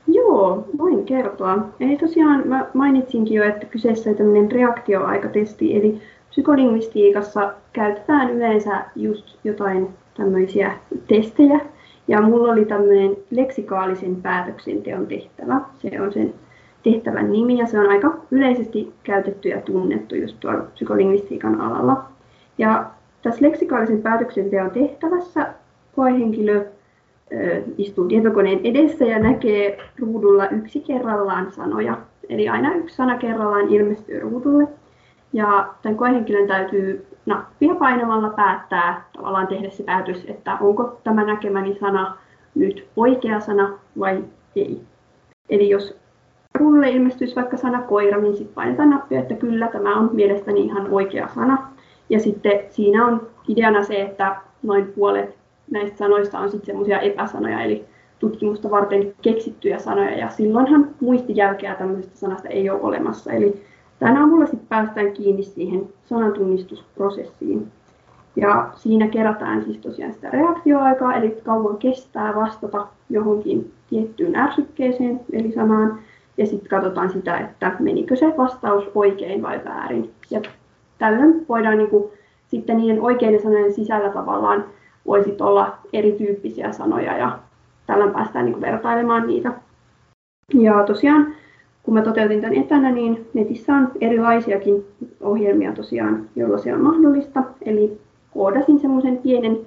Joo, 0.08 0.66
voin 0.78 1.06
kertoa. 1.06 1.58
Eli 1.80 1.98
tosiaan 1.98 2.48
mä 2.48 2.66
mainitsinkin 2.74 3.36
jo, 3.36 3.44
että 3.44 3.66
kyseessä 3.66 4.10
on 4.10 4.16
tämmöinen 4.16 4.52
reaktioaikatesti, 4.52 5.78
eli 5.78 6.02
psykolingvistiikassa 6.30 7.54
käytetään 7.74 8.30
yleensä 8.30 8.86
just 8.96 9.40
jotain 9.44 9.90
tämmöisiä 10.18 10.78
testejä. 11.08 11.60
Ja 12.08 12.22
mulla 12.22 12.52
oli 12.52 12.66
tämmöinen 12.66 13.18
leksikaalisen 13.32 14.16
päätöksenteon 14.16 15.08
tehtävä. 15.08 15.62
Se 15.80 16.02
on 16.02 16.14
sen 16.14 16.34
tehtävän 16.84 17.32
nimi 17.32 17.58
ja 17.58 17.66
se 17.66 17.80
on 17.80 17.90
aika 17.90 18.18
yleisesti 18.32 18.94
käytetty 19.04 19.50
ja 19.50 19.62
tunnettu 19.62 20.16
just 20.16 20.40
tuolla 20.40 20.62
psykolingvistiikan 20.62 21.62
alalla. 21.62 22.06
Ja 22.58 22.86
tässä 23.22 23.46
leksikaalisen 23.46 24.02
päätöksenteon 24.02 24.72
tehtävässä 24.72 25.54
koehenkilö 25.96 26.66
istuu 27.78 28.08
tietokoneen 28.08 28.60
edessä 28.64 29.06
ja 29.06 29.20
näkee 29.20 29.78
ruudulla 30.00 30.50
yksi 30.50 30.80
kerrallaan 30.80 31.52
sanoja. 31.52 31.98
Eli 32.30 32.50
aina 32.50 32.76
yksi 32.76 32.96
sana 32.96 33.18
kerrallaan 33.18 33.68
ilmestyy 33.68 34.20
ruudulle. 34.20 34.68
Ja 35.34 35.68
tämän 35.82 35.98
koehenkilön 35.98 36.48
täytyy 36.48 37.06
nappia 37.28 37.76
painamalla 37.76 38.30
päättää, 38.30 39.06
tavallaan 39.14 39.48
tehdä 39.48 39.70
se 39.70 39.84
päätös, 39.84 40.26
että 40.28 40.58
onko 40.62 41.00
tämä 41.04 41.24
näkemäni 41.24 41.78
sana 41.80 42.18
nyt 42.56 42.88
oikea 42.96 43.40
sana 43.40 43.80
vai 44.00 44.24
ei. 44.56 44.82
Eli 45.50 45.70
jos 45.70 45.98
ruudulle 46.60 46.90
ilmestyisi 46.90 47.36
vaikka 47.36 47.58
sana 47.58 47.82
koira, 47.82 48.22
niin 48.22 48.36
sitten 48.36 48.56
painetaan 48.56 48.90
nappia, 48.90 49.20
että 49.20 49.34
kyllä 49.34 49.68
tämä 49.68 49.96
on 50.00 50.10
mielestäni 50.14 50.66
ihan 50.66 50.88
oikea 50.92 51.28
sana. 51.36 51.68
Ja 52.10 52.20
sitten 52.20 52.60
siinä 52.70 53.06
on 53.06 53.28
ideana 53.48 53.84
se, 53.84 54.02
että 54.02 54.36
noin 54.64 54.94
puolet 54.96 55.38
näistä 55.72 55.98
sanoista 55.98 56.40
on 56.40 56.52
sitten 56.52 56.66
semmoisia 56.66 57.00
epäsanoja, 57.00 57.62
eli 57.62 57.86
tutkimusta 58.20 58.72
varten 58.72 59.14
keksittyjä 59.22 59.80
sanoja, 59.80 60.18
ja 60.18 60.30
silloinhan 60.30 60.90
muistijälkeä 61.02 61.76
tämmöisestä 61.76 62.18
sanasta 62.18 62.48
ei 62.48 62.70
ole 62.70 62.82
olemassa. 62.82 63.32
Eli 63.32 63.64
tämän 64.00 64.18
avulla 64.18 64.46
sitten 64.46 64.68
päästään 64.68 65.12
kiinni 65.12 65.44
siihen 65.44 65.90
sanantunnistusprosessiin. 66.06 67.72
Ja 68.36 68.70
siinä 68.76 69.08
kerätään 69.08 69.64
siis 69.64 69.78
tosiaan 69.78 70.14
sitä 70.14 70.30
reaktioaikaa, 70.30 71.14
eli 71.14 71.38
kauan 71.44 71.78
kestää 71.78 72.36
vastata 72.36 72.88
johonkin 73.10 73.72
tiettyyn 73.90 74.36
ärsykkeeseen, 74.36 75.20
eli 75.32 75.52
sanaan, 75.52 76.00
ja 76.38 76.46
sitten 76.46 76.70
katsotaan 76.70 77.10
sitä, 77.10 77.38
että 77.38 77.72
menikö 77.80 78.16
se 78.16 78.34
vastaus 78.38 78.84
oikein 78.96 79.42
vai 79.42 79.62
väärin. 79.66 80.12
Ja 80.32 80.42
tällöin 80.98 81.46
voidaan 81.50 81.78
niin 81.78 81.90
kuin, 81.90 82.04
sitten 82.48 82.78
niiden 82.78 83.02
oikeiden 83.02 83.42
sanojen 83.42 83.74
sisällä 83.74 84.10
tavallaan 84.10 84.66
voisi 85.08 85.36
olla 85.40 85.78
erityyppisiä 85.94 86.72
sanoja 86.72 87.18
ja 87.18 87.40
tällä 87.88 88.08
päästään 88.08 88.46
niin 88.46 88.54
kuin 88.54 88.62
vertailemaan 88.62 89.28
niitä. 89.28 89.52
Ja 90.54 90.84
tosiaan, 90.84 91.36
kun 91.88 91.94
mä 91.94 92.02
toteutin 92.02 92.42
tämän 92.42 92.58
etänä, 92.58 92.92
niin 92.92 93.28
netissä 93.34 93.74
on 93.74 93.92
erilaisiakin 94.02 94.86
ohjelmia 95.22 95.72
tosiaan, 95.72 96.26
joilla 96.36 96.58
se 96.58 96.74
on 96.74 96.82
mahdollista. 96.82 97.44
Eli 97.66 97.98
koodasin 98.34 98.80
semmoisen 98.80 99.18
pienen, 99.18 99.58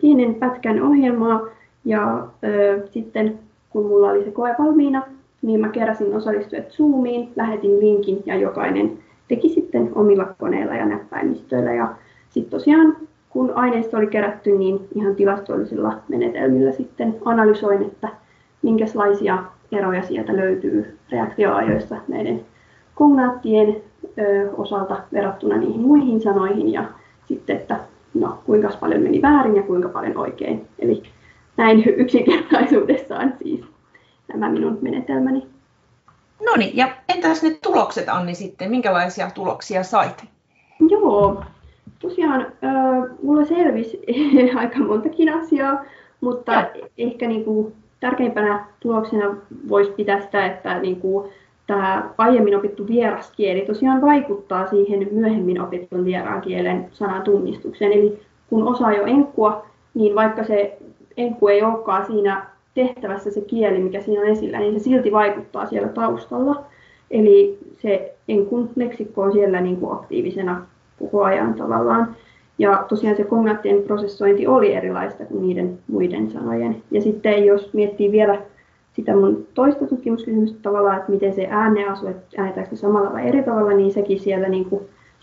pienen 0.00 0.34
pätkän 0.34 0.82
ohjelmaa 0.82 1.40
ja 1.84 2.26
ö, 2.44 2.86
sitten 2.86 3.38
kun 3.70 3.86
mulla 3.86 4.10
oli 4.10 4.24
se 4.24 4.30
koe 4.30 4.54
valmiina, 4.58 5.02
niin 5.42 5.60
mä 5.60 5.68
keräsin 5.68 6.16
osallistujat 6.16 6.70
Zoomiin, 6.70 7.28
lähetin 7.36 7.80
linkin 7.80 8.22
ja 8.26 8.36
jokainen 8.36 8.98
teki 9.28 9.48
sitten 9.48 9.90
omilla 9.94 10.34
koneilla 10.38 10.74
ja 10.74 10.86
näppäimistöillä. 10.86 11.72
Ja 11.72 11.94
sitten 12.30 12.50
tosiaan 12.50 12.96
kun 13.30 13.52
aineisto 13.54 13.96
oli 13.96 14.06
kerätty, 14.06 14.58
niin 14.58 14.88
ihan 14.94 15.16
tilastollisilla 15.16 15.98
menetelmillä 16.08 16.72
sitten 16.72 17.16
analysoin, 17.24 17.82
että 17.82 18.08
minkälaisia 18.62 19.44
eroja 19.72 20.02
sieltä 20.02 20.36
löytyy 20.36 20.99
reaktioajoissa 21.12 21.96
näiden 22.08 22.40
kognaattien 22.94 23.76
osalta 24.56 25.02
verrattuna 25.12 25.56
niihin 25.56 25.80
muihin 25.80 26.20
sanoihin 26.20 26.72
ja 26.72 26.84
sitten, 27.28 27.56
että 27.56 27.80
no, 28.14 28.38
kuinka 28.46 28.68
paljon 28.80 29.02
meni 29.02 29.22
väärin 29.22 29.56
ja 29.56 29.62
kuinka 29.62 29.88
paljon 29.88 30.16
oikein. 30.16 30.66
Eli 30.78 31.02
näin 31.56 31.84
yksinkertaisuudessaan 31.96 33.34
siis 33.42 33.60
nämä 34.28 34.50
minun 34.50 34.78
menetelmäni. 34.80 35.46
No 36.46 36.56
niin, 36.56 36.76
ja 36.76 36.88
entäs 37.08 37.42
ne 37.42 37.50
tulokset 37.62 38.08
Anni 38.08 38.34
sitten, 38.34 38.70
minkälaisia 38.70 39.30
tuloksia 39.34 39.82
sait? 39.82 40.24
Joo, 40.90 41.44
tosiaan 41.98 42.40
äh, 42.40 43.16
mulla 43.22 43.44
selvisi 43.44 44.00
aika 44.60 44.78
montakin 44.78 45.34
asiaa, 45.34 45.84
mutta 46.20 46.52
ja. 46.52 46.70
ehkä 46.98 47.28
niin 47.28 47.44
kuin, 47.44 47.72
tärkeimpänä 48.00 48.64
tuloksena 48.80 49.36
voisi 49.68 49.90
pitää 49.90 50.20
sitä, 50.20 50.46
että 50.46 50.78
niin 50.78 51.00
kuin, 51.00 51.30
tämä 51.66 52.10
aiemmin 52.18 52.56
opittu 52.56 52.86
vieraskieli 52.86 53.60
tosiaan 53.60 54.00
vaikuttaa 54.00 54.66
siihen 54.66 55.08
myöhemmin 55.12 55.60
opitun 55.60 56.04
vieraan 56.04 56.40
kielen 56.40 56.88
sanan 56.92 57.22
tunnistukseen. 57.22 57.92
Eli 57.92 58.20
kun 58.48 58.68
osaa 58.68 58.92
jo 58.92 59.04
enkkua, 59.04 59.66
niin 59.94 60.14
vaikka 60.14 60.44
se 60.44 60.78
enkku 61.16 61.48
ei 61.48 61.62
olekaan 61.62 62.06
siinä 62.06 62.46
tehtävässä 62.74 63.30
se 63.30 63.40
kieli, 63.40 63.78
mikä 63.78 64.00
siinä 64.00 64.20
on 64.22 64.28
esillä, 64.28 64.58
niin 64.58 64.80
se 64.80 64.84
silti 64.84 65.12
vaikuttaa 65.12 65.66
siellä 65.66 65.88
taustalla. 65.88 66.64
Eli 67.10 67.58
se 67.82 68.14
enkun 68.28 68.70
leksikko 68.76 69.22
on 69.22 69.32
siellä 69.32 69.60
niin 69.60 69.76
kuin 69.76 69.92
aktiivisena 69.92 70.66
koko 70.98 71.24
ajan 71.24 71.54
tavallaan. 71.54 72.16
Ja 72.60 72.84
tosiaan 72.88 73.16
se 73.16 73.24
kognaattien 73.24 73.82
prosessointi 73.82 74.46
oli 74.46 74.72
erilaista 74.72 75.24
kuin 75.24 75.42
niiden 75.42 75.78
muiden 75.88 76.30
sanojen. 76.30 76.82
Ja 76.90 77.02
sitten 77.02 77.44
jos 77.44 77.74
miettii 77.74 78.12
vielä 78.12 78.38
sitä 78.92 79.16
mun 79.16 79.46
toista 79.54 79.86
tutkimuskysymystä 79.86 80.58
tavallaan, 80.62 80.98
että 80.98 81.12
miten 81.12 81.34
se 81.34 81.48
ääne 81.50 81.84
asuu, 81.84 82.08
että 82.08 82.42
äänetäänkö 82.42 82.76
samalla 82.76 83.12
vai 83.12 83.28
eri 83.28 83.42
tavalla, 83.42 83.72
niin 83.72 83.92
sekin 83.92 84.20
siellä 84.20 84.48
niin 84.48 84.64
kuin 84.64 84.82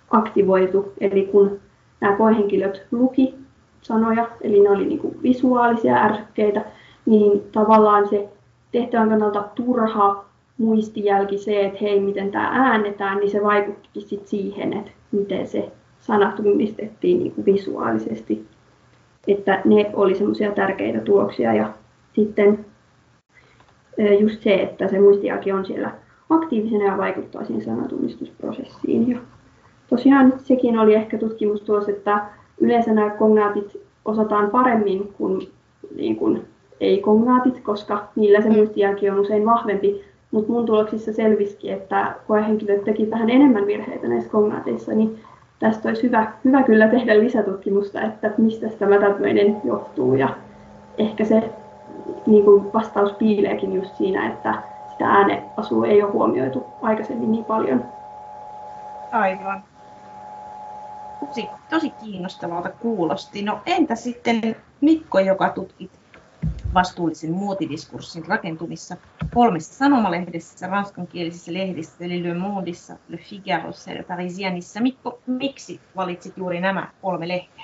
aktivoitu. 0.10 0.94
Eli 1.02 1.26
kun 1.26 1.60
nämä 2.02 2.16
koehenkilöt 2.16 2.86
luki 2.92 3.36
sanoja, 3.82 4.30
eli 4.42 4.60
ne 4.60 4.70
oli 4.70 4.86
niin 4.86 5.00
kuin 5.00 5.20
visuaalisia 5.24 5.96
ärsykkeitä, 5.96 6.66
niin 7.06 7.44
tavallaan 7.52 8.08
se 8.08 8.30
tehtävän 8.72 9.10
kannalta 9.10 9.44
turha 9.56 10.26
muistijälki 10.58 11.38
se, 11.38 11.66
että 11.66 11.80
hei, 11.82 12.00
miten 12.00 12.32
tämä 12.32 12.50
äännetään, 12.54 13.18
niin 13.18 13.32
se 13.32 13.44
vaikuttikin 13.44 14.02
sit 14.02 14.28
siihen, 14.28 14.74
että 14.74 14.92
miten 15.12 15.48
se 15.48 15.72
sana 16.08 16.32
tunnistettiin 16.32 17.20
niin 17.20 17.32
kuin 17.32 17.46
visuaalisesti. 17.46 18.46
Että 19.28 19.62
ne 19.66 19.92
oli 19.94 20.16
semmoisia 20.16 20.52
tärkeitä 20.52 21.00
tuloksia 21.00 21.54
ja 21.54 21.74
sitten 22.14 22.66
just 24.20 24.42
se, 24.42 24.54
että 24.54 24.88
se 24.88 25.00
muistijälki 25.00 25.52
on 25.52 25.66
siellä 25.66 25.92
aktiivisena 26.30 26.86
ja 26.86 26.98
vaikuttaa 26.98 27.46
siihen 27.46 27.64
sanatunnistusprosessiin. 27.64 29.10
Ja 29.10 29.18
tosiaan 29.90 30.34
sekin 30.38 30.80
oli 30.80 30.94
ehkä 30.94 31.18
tutkimustulos, 31.18 31.90
että 31.90 32.26
yleensä 32.62 32.94
nämä 32.94 33.10
kognaatit 33.10 33.82
osataan 34.06 34.50
paremmin 34.50 35.14
kuin, 35.14 35.50
niin 35.96 36.16
kuin 36.16 36.42
ei-kognaatit, 36.80 37.60
koska 37.60 38.08
niillä 38.16 38.42
se 38.42 38.50
mm. 38.50 38.56
muistijälki 38.56 39.10
on 39.10 39.20
usein 39.20 39.46
vahvempi. 39.46 40.02
Mutta 40.32 40.52
mun 40.52 40.66
tuloksissa 40.66 41.14
selvisikin, 41.14 41.74
että 41.74 42.16
koehenkilöt 42.28 42.84
teki 42.84 43.12
vähän 43.12 43.30
enemmän 43.30 43.68
virheitä 43.68 44.08
näissä 44.08 44.30
kognaateissa, 44.30 44.92
niin 44.92 45.20
tästä 45.60 45.90
olisi 45.90 46.04
hyvä, 46.04 46.32
hyvä 46.46 46.64
kyllä 46.64 46.88
tehdä 46.88 47.20
lisätutkimusta, 47.20 48.02
että 48.02 48.32
mistä 48.38 48.68
tämä 48.80 49.00
tämmöinen 49.00 49.62
johtuu. 49.64 50.16
Ja 50.16 50.30
ehkä 50.98 51.26
se 51.26 51.50
niin 52.28 52.46
kuin 52.46 52.74
vastaus 52.74 53.12
piileekin 53.12 53.74
just 53.74 53.96
siinä, 53.96 54.28
että 54.28 54.54
sitä 54.92 55.06
ääneasua 55.06 55.88
ei 55.88 56.04
ole 56.04 56.12
huomioitu 56.12 56.66
aikaisemmin 56.82 57.32
niin 57.32 57.46
paljon. 57.46 57.86
Aivan. 59.12 59.64
Tosi, 61.28 61.50
tosi 61.70 61.90
kiinnostavalta 61.90 62.70
kuulosti. 62.70 63.42
No 63.42 63.60
entä 63.66 63.96
sitten 63.96 64.56
Mikko, 64.82 65.20
joka 65.20 65.50
tutkit 65.50 65.92
vastuullisen 66.74 67.32
muotidiskurssin 67.32 68.26
rakentumissa 68.28 68.98
kolmessa 69.34 69.74
sanomalehdessä, 69.74 70.68
ranskankielisessä 70.68 71.54
lehdissä, 71.54 72.06
eli 72.06 72.24
Le 72.24 72.34
Mondissa, 72.34 72.98
Le 73.08 73.18
Figarossa 73.18 73.92
ja 73.92 74.04
Parisianissa. 74.04 74.82
Mikko, 74.82 75.20
miksi 75.28 75.80
valitsit 75.96 76.38
juuri 76.38 76.62
nämä 76.62 76.92
kolme 77.02 77.28
lehteä? 77.28 77.64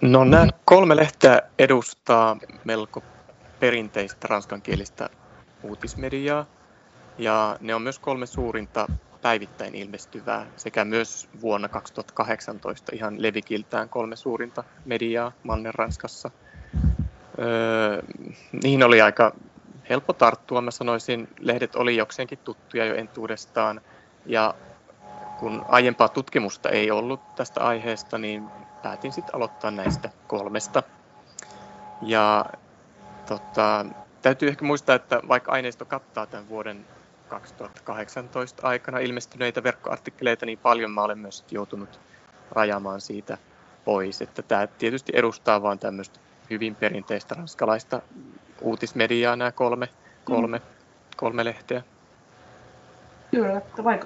No 0.00 0.24
nämä 0.24 0.46
kolme 0.64 0.96
lehteä 0.96 1.42
edustaa 1.58 2.36
melko 2.64 3.02
perinteistä 3.60 4.28
ranskankielistä 4.28 5.10
uutismediaa, 5.62 6.46
ja 7.18 7.56
ne 7.60 7.74
on 7.74 7.82
myös 7.82 7.98
kolme 7.98 8.26
suurinta 8.26 8.86
päivittäin 9.22 9.74
ilmestyvää 9.74 10.46
sekä 10.56 10.84
myös 10.84 11.28
vuonna 11.40 11.68
2018 11.68 12.92
ihan 12.94 13.22
levikiltään 13.22 13.88
kolme 13.88 14.16
suurinta 14.16 14.64
mediaa 14.84 15.32
Manner-Ranskassa– 15.42 16.30
Öö, 17.38 18.02
niihin 18.62 18.82
oli 18.82 19.02
aika 19.02 19.32
helppo 19.88 20.12
tarttua, 20.12 20.60
mä 20.60 20.70
sanoisin. 20.70 21.28
Lehdet 21.40 21.76
oli 21.76 21.96
jokseenkin 21.96 22.38
tuttuja 22.38 22.84
jo 22.84 22.94
entuudestaan. 22.94 23.80
Ja 24.26 24.54
kun 25.38 25.64
aiempaa 25.68 26.08
tutkimusta 26.08 26.68
ei 26.68 26.90
ollut 26.90 27.34
tästä 27.34 27.60
aiheesta, 27.60 28.18
niin 28.18 28.44
päätin 28.82 29.12
sitten 29.12 29.34
aloittaa 29.34 29.70
näistä 29.70 30.10
kolmesta. 30.26 30.82
Ja 32.02 32.44
tota, 33.26 33.86
täytyy 34.22 34.48
ehkä 34.48 34.64
muistaa, 34.64 34.94
että 34.96 35.20
vaikka 35.28 35.52
aineisto 35.52 35.84
kattaa 35.84 36.26
tämän 36.26 36.48
vuoden 36.48 36.86
2018 37.28 38.68
aikana 38.68 38.98
ilmestyneitä 38.98 39.62
verkkoartikkeleita 39.62 40.46
niin 40.46 40.58
paljon, 40.58 40.90
mä 40.90 41.02
olen 41.02 41.18
myös 41.18 41.44
joutunut 41.50 42.00
rajamaan 42.50 43.00
siitä 43.00 43.38
pois. 43.84 44.22
Että 44.22 44.42
tämä 44.42 44.66
tietysti 44.66 45.12
edustaa 45.14 45.62
vain 45.62 45.78
tämmöistä 45.78 46.20
hyvin 46.52 46.74
perinteistä 46.74 47.34
ranskalaista 47.34 48.02
uutismediaa 48.60 49.36
nämä 49.36 49.52
kolme, 49.52 49.88
kolme, 50.24 50.58
mm. 50.58 50.64
kolme 51.16 51.44
lehteä. 51.44 51.82
Kyllä, 53.30 53.60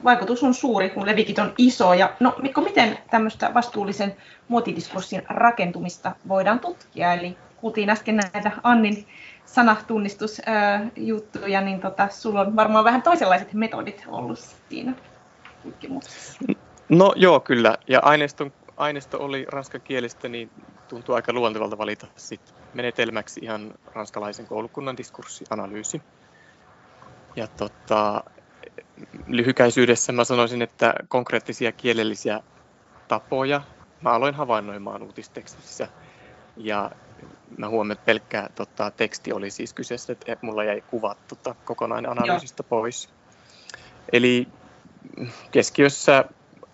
vaikutus 0.04 0.42
on 0.42 0.54
suuri, 0.54 0.90
kun 0.90 1.06
levikit 1.06 1.38
on 1.38 1.52
iso. 1.58 1.94
Ja, 1.94 2.12
no 2.20 2.34
Mikko, 2.42 2.60
miten 2.60 2.98
tämmöistä 3.10 3.54
vastuullisen 3.54 4.16
muotidiskurssin 4.48 5.22
rakentumista 5.28 6.12
voidaan 6.28 6.60
tutkia? 6.60 7.12
Eli 7.12 7.36
kuultiin 7.56 7.90
äsken 7.90 8.16
näitä 8.16 8.50
Annin 8.62 9.06
sanatunnistusjuttuja, 9.44 11.60
niin 11.60 11.80
tota, 11.80 12.08
sulla 12.08 12.40
on 12.40 12.56
varmaan 12.56 12.84
vähän 12.84 13.02
toisenlaiset 13.02 13.52
metodit 13.52 14.04
ollut 14.08 14.38
siinä 14.68 14.92
tutkimuksessa. 15.62 16.38
No 16.88 17.12
joo, 17.16 17.40
kyllä. 17.40 17.76
Ja 17.88 18.00
aineiston, 18.02 18.52
aineisto 18.76 19.24
oli 19.24 19.46
ranskakielistä, 19.48 20.28
niin 20.28 20.50
tuntuu 20.88 21.14
aika 21.14 21.32
luontevalta 21.32 21.78
valita 21.78 22.06
sit 22.16 22.54
menetelmäksi 22.74 23.40
ihan 23.42 23.74
ranskalaisen 23.94 24.46
koulukunnan 24.46 24.96
diskurssianalyysi. 24.96 26.02
Ja 27.36 27.46
tota, 27.46 28.24
lyhykäisyydessä 29.26 30.12
mä 30.12 30.24
sanoisin, 30.24 30.62
että 30.62 30.94
konkreettisia 31.08 31.72
kielellisiä 31.72 32.40
tapoja 33.08 33.62
mä 34.00 34.10
aloin 34.10 34.34
havainnoimaan 34.34 35.02
uutistekstissä. 35.02 35.88
Ja 36.56 36.90
mä 37.58 37.68
huomaan, 37.68 37.92
että 37.92 38.04
pelkkä 38.04 38.48
tota, 38.54 38.90
teksti 38.90 39.32
oli 39.32 39.50
siis 39.50 39.74
kyseessä, 39.74 40.12
että 40.12 40.36
mulla 40.42 40.64
jäi 40.64 40.80
kuvat 40.80 41.18
tota, 41.28 41.54
kokonainen 41.64 42.10
analyysistä 42.10 42.60
Joo. 42.62 42.68
pois. 42.68 43.08
Eli 44.12 44.48
keskiössä 45.50 46.24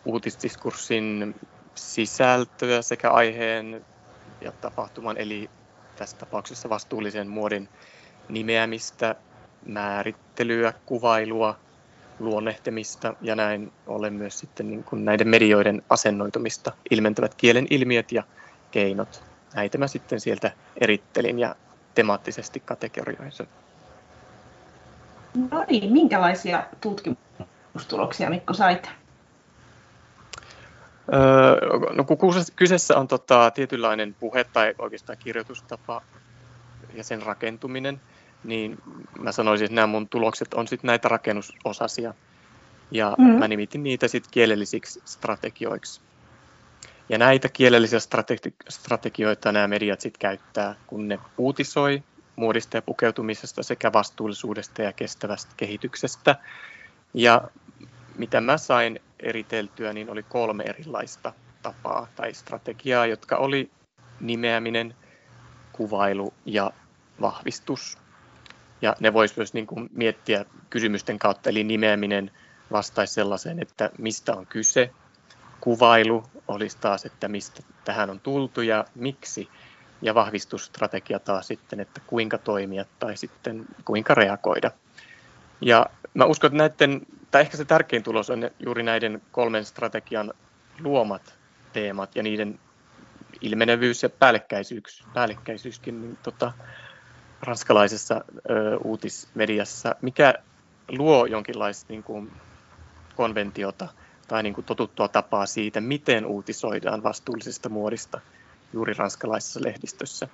uutisdiskurssin 0.05 1.35
sisältöä 1.75 2.83
sekä 2.83 3.11
aiheen 3.11 3.85
ja 4.45 4.53
tapahtuman, 4.53 5.17
eli 5.17 5.51
tässä 5.97 6.17
tapauksessa 6.17 6.69
vastuullisen 6.69 7.29
muodin 7.29 7.69
nimeämistä, 8.29 9.15
määrittelyä, 9.67 10.73
kuvailua, 10.87 11.59
luonnehtimista 12.19 13.15
ja 13.21 13.37
näin 13.37 13.73
ollen 13.87 14.13
myös 14.13 14.39
sitten 14.39 14.71
niin 14.71 14.85
kuin 14.85 15.05
näiden 15.05 15.29
medioiden 15.29 15.83
asennoitumista 15.91 16.73
ilmentävät 16.91 17.35
kielen 17.35 17.67
ilmiöt 17.71 18.13
ja 18.13 18.23
keinot. 18.71 19.25
Näitä 19.55 19.79
mä 19.79 19.87
sitten 19.87 20.21
sieltä 20.21 20.53
erittelin 20.81 21.39
ja 21.39 21.57
temaattisesti 21.95 22.61
kategorioin 22.61 23.33
No 25.51 25.65
niin, 25.71 25.93
minkälaisia 25.93 26.65
tutkimustuloksia 26.81 28.31
Mikko 28.31 28.55
sait? 28.55 29.02
Öö, 31.15 31.95
no 31.95 32.05
kun 32.05 32.19
kyseessä 32.57 32.97
on 32.97 33.09
tota, 33.09 33.51
tietynlainen 33.51 34.15
puhe 34.21 34.45
tai 34.45 34.75
oikeastaan 34.79 35.19
kirjoitustapa 35.19 36.03
ja 36.95 37.05
sen 37.05 37.23
rakentuminen, 37.23 38.01
niin 38.45 38.79
mä 39.19 39.33
sanoisin, 39.33 39.65
että 39.65 39.75
nämä 39.75 39.87
mun 39.87 40.09
tulokset 40.09 40.55
on 40.55 40.69
sitten 40.69 40.89
näitä 40.89 41.09
rakennusosasia. 41.09 42.15
Ja 42.91 43.15
mm. 43.19 43.25
mä 43.25 43.49
nimitin 43.49 43.83
niitä 43.83 44.09
sitten 44.09 44.31
kielellisiksi 44.31 45.03
strategioiksi. 45.05 46.01
Ja 47.09 47.19
näitä 47.19 47.49
kielellisiä 47.49 47.99
strategi- 47.99 48.55
strategioita 48.69 49.53
nämä 49.53 49.69
mediat 49.69 50.01
sitten 50.01 50.21
käyttää, 50.21 50.75
kun 50.87 51.09
ne 51.09 51.19
uutisoi 51.39 52.03
muodista 52.37 52.77
ja 52.77 52.83
pukeutumisesta 52.83 53.63
sekä 53.63 53.93
vastuullisuudesta 53.93 54.83
ja 54.83 54.93
kestävästä 54.93 55.53
kehityksestä. 55.57 56.37
Ja 57.15 57.43
mitä 58.17 58.41
mä 58.41 58.59
sain 58.59 59.01
eriteltyä, 59.21 59.93
niin 59.93 60.11
oli 60.11 60.23
kolme 60.23 60.65
erilaista 60.65 61.33
tapaa 61.63 62.07
tai 62.17 62.35
strategiaa, 62.35 63.07
jotka 63.07 63.37
oli 63.37 63.71
nimeäminen, 64.21 64.95
kuvailu 65.73 66.35
ja 66.47 66.71
vahvistus. 67.21 67.99
Ja 68.83 68.97
ne 69.01 69.13
voisi 69.13 69.35
myös 69.37 69.55
niin 69.55 69.67
kuin 69.67 69.91
miettiä 69.93 70.45
kysymysten 70.71 71.19
kautta, 71.19 71.51
eli 71.51 71.65
nimeäminen 71.65 72.31
vastaisi 72.73 73.15
sellaiseen, 73.15 73.63
että 73.63 73.91
mistä 73.99 74.35
on 74.35 74.47
kyse. 74.47 74.91
Kuvailu 75.61 76.25
olisi 76.49 76.79
taas, 76.79 77.05
että 77.05 77.29
mistä 77.29 77.63
tähän 77.85 78.11
on 78.11 78.21
tultu 78.21 78.61
ja 78.63 78.85
miksi. 78.95 79.49
Ja 80.03 80.15
vahvistusstrategia 80.15 81.19
taas 81.19 81.47
sitten, 81.47 81.81
että 81.81 82.01
kuinka 82.07 82.39
toimia 82.39 82.85
tai 82.99 83.17
sitten 83.17 83.65
kuinka 83.85 84.15
reagoida. 84.15 84.71
Ja 85.61 85.87
mä 86.15 86.25
uskon, 86.25 86.49
että 86.49 86.59
näiden, 86.59 87.07
tai 87.33 87.41
ehkä 87.41 87.57
se 87.57 87.65
tärkein 87.65 88.03
tulos 88.03 88.31
on 88.31 88.51
juuri 88.59 88.83
näiden 88.83 89.23
kolmen 89.33 89.65
strategian 89.65 90.33
luomat 90.81 91.35
teemat 91.73 92.17
ja 92.17 92.23
niiden 92.23 92.59
ilmenevyys 93.41 94.03
ja 94.03 94.11
päällekkäisyys, 94.11 95.05
päällekkäisyyskin 95.15 96.03
niin 96.03 96.19
tota, 96.23 96.53
ranskalaisessa 97.43 98.25
ö, 98.51 98.79
uutismediassa, 98.85 99.95
mikä 100.03 100.35
luo 100.89 101.27
jonkinlaista 101.27 101.87
niin 101.89 102.03
kuin, 102.03 102.33
konventiota 103.17 103.89
tai 104.29 104.43
niin 104.43 104.55
kuin, 104.55 104.65
totuttua 104.65 105.09
tapaa 105.09 105.47
siitä, 105.47 105.81
miten 105.81 106.27
uutisoidaan 106.27 107.03
vastuullisesta 107.03 107.69
muodista 107.69 108.21
juuri 108.73 108.95
ranskalaisessa 108.95 109.61
lehdistössä. 109.63 110.29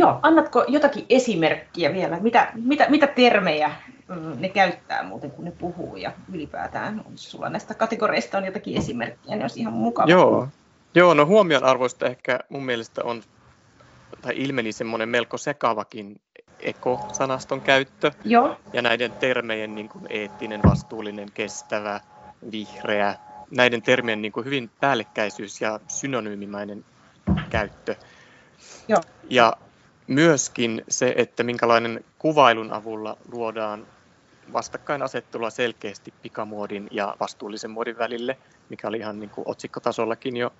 Joo, 0.00 0.18
annatko 0.22 0.64
jotakin 0.68 1.06
esimerkkiä 1.08 1.92
vielä? 1.92 2.20
Mitä, 2.20 2.52
mitä, 2.54 2.86
mitä 2.88 3.06
termejä 3.06 3.70
mm, 4.08 4.40
ne 4.40 4.48
käyttää 4.48 5.02
muuten, 5.02 5.30
kun 5.30 5.44
ne 5.44 5.50
puhuu 5.50 5.96
ja 5.96 6.12
ylipäätään, 6.32 7.04
jos 7.10 7.30
sulla 7.30 7.48
näistä 7.48 7.74
kategoreista 7.74 8.38
on 8.38 8.44
jotakin 8.44 8.78
esimerkkiä, 8.78 9.34
niin 9.34 9.42
olisi 9.42 9.60
ihan 9.60 9.72
mukava. 9.72 10.10
Joo, 10.10 10.48
Joo 10.94 11.14
no 11.14 11.26
huomionarvoista 11.26 12.06
ehkä 12.06 12.40
mun 12.48 12.64
mielestä 12.64 13.00
on 13.04 13.22
tai 14.22 14.34
ilmeni 14.36 14.72
semmoinen 14.72 15.08
melko 15.08 15.38
sekavakin 15.38 16.20
ekosanaston 16.60 17.60
käyttö. 17.60 18.12
Joo. 18.24 18.56
Ja 18.72 18.82
näiden 18.82 19.12
termejen 19.12 19.74
niin 19.74 19.88
kuin 19.88 20.06
eettinen, 20.08 20.60
vastuullinen, 20.62 21.28
kestävä, 21.34 22.00
vihreä, 22.52 23.14
näiden 23.50 23.82
termien 23.82 24.22
niin 24.22 24.32
kuin 24.32 24.46
hyvin 24.46 24.70
päällekkäisyys 24.80 25.60
ja 25.60 25.80
synonyymimäinen 25.88 26.84
käyttö. 27.50 27.94
Joo. 28.88 29.00
Ja 29.30 29.56
myöskin 30.10 30.84
se, 30.88 31.14
että 31.16 31.42
minkälainen 31.42 32.04
kuvailun 32.18 32.72
avulla 32.72 33.16
luodaan 33.32 33.86
vastakkainasettelua 34.52 35.50
selkeästi 35.50 36.14
pikamuodin 36.22 36.88
ja 36.90 37.16
vastuullisen 37.20 37.70
muodin 37.70 37.98
välille, 37.98 38.38
mikä 38.68 38.88
oli 38.88 38.98
ihan 38.98 39.20
niin 39.20 39.30
kuin 39.30 39.48
otsikkotasollakin 39.48 40.36
jo 40.36 40.52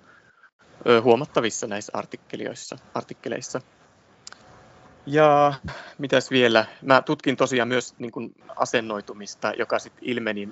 huomattavissa 1.03 1.67
näissä 1.67 1.91
artikkeleissa. 1.95 2.77
artikkeleissa. 2.93 3.61
Ja 5.05 5.53
mitäs 5.97 6.31
vielä? 6.31 6.65
Mä 6.81 7.01
tutkin 7.01 7.37
tosiaan 7.37 7.67
myös 7.67 7.95
niin 7.99 8.11
kuin 8.11 8.35
asennoitumista, 8.55 9.53
joka 9.57 9.79
sitten 9.79 10.03
ilmeni 10.09 10.49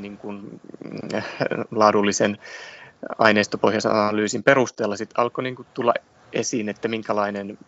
niin 0.00 0.16
kuin, 0.16 0.60
äh, 1.14 1.24
laadullisen 1.70 2.38
aineistopohjaisen 3.18 3.92
analyysin 3.92 4.42
perusteella 4.42 4.96
sit 4.96 5.10
alkoi 5.14 5.44
niin 5.44 5.56
kuin 5.56 5.68
tulla 5.74 5.94
esiin, 6.32 6.68
että 6.68 6.88
minkälainen 6.88 7.58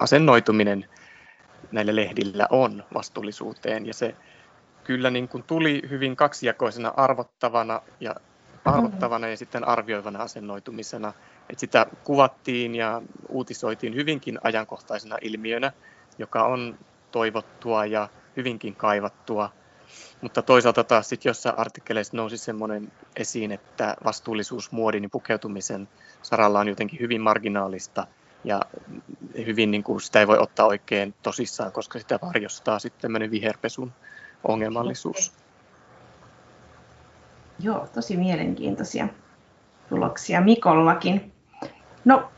asennoituminen 0.00 0.84
näillä 1.72 1.96
lehdillä 1.96 2.46
on 2.50 2.84
vastuullisuuteen. 2.94 3.86
Ja 3.86 3.94
se 3.94 4.16
kyllä 4.84 5.10
niin 5.10 5.28
kuin 5.28 5.42
tuli 5.42 5.82
hyvin 5.90 6.16
kaksijakoisena 6.16 6.94
arvottavana 6.96 7.82
ja 8.00 8.14
arvottavana 8.64 9.28
ja 9.28 9.36
sitten 9.36 9.68
arvioivana 9.68 10.22
asennoitumisena. 10.22 11.12
Et 11.50 11.58
sitä 11.58 11.86
kuvattiin 12.04 12.74
ja 12.74 13.02
uutisoitiin 13.28 13.94
hyvinkin 13.94 14.38
ajankohtaisena 14.42 15.16
ilmiönä, 15.20 15.72
joka 16.18 16.44
on 16.44 16.78
toivottua 17.10 17.86
ja 17.86 18.08
hyvinkin 18.36 18.76
kaivattua. 18.76 19.52
Mutta 20.20 20.42
toisaalta 20.42 20.84
taas 20.84 21.08
sitten 21.08 21.30
jossain 21.30 21.58
artikkeleissa 21.58 22.16
nousi 22.16 22.38
semmoinen 22.38 22.92
esiin, 23.16 23.52
että 23.52 23.96
vastuullisuus 24.04 24.72
muodin 24.72 25.02
ja 25.02 25.08
pukeutumisen 25.12 25.88
saralla 26.22 26.60
on 26.60 26.68
jotenkin 26.68 27.00
hyvin 27.00 27.20
marginaalista 27.20 28.06
ja 28.44 28.60
hyvin 29.46 29.70
niin 29.70 29.84
kuin 29.84 30.00
sitä 30.00 30.20
ei 30.20 30.26
voi 30.26 30.38
ottaa 30.38 30.66
oikein 30.66 31.14
tosissaan, 31.22 31.72
koska 31.72 31.98
sitä 31.98 32.18
varjostaa 32.22 32.78
sitten 32.78 33.02
tämmöinen 33.02 33.30
viherpesun 33.30 33.92
ongelmallisuus. 34.44 35.32
Joo, 37.58 37.88
tosi 37.94 38.16
mielenkiintoisia 38.16 39.08
tuloksia 39.88 40.40
Mikollakin. 40.40 41.32
No, 42.04 42.30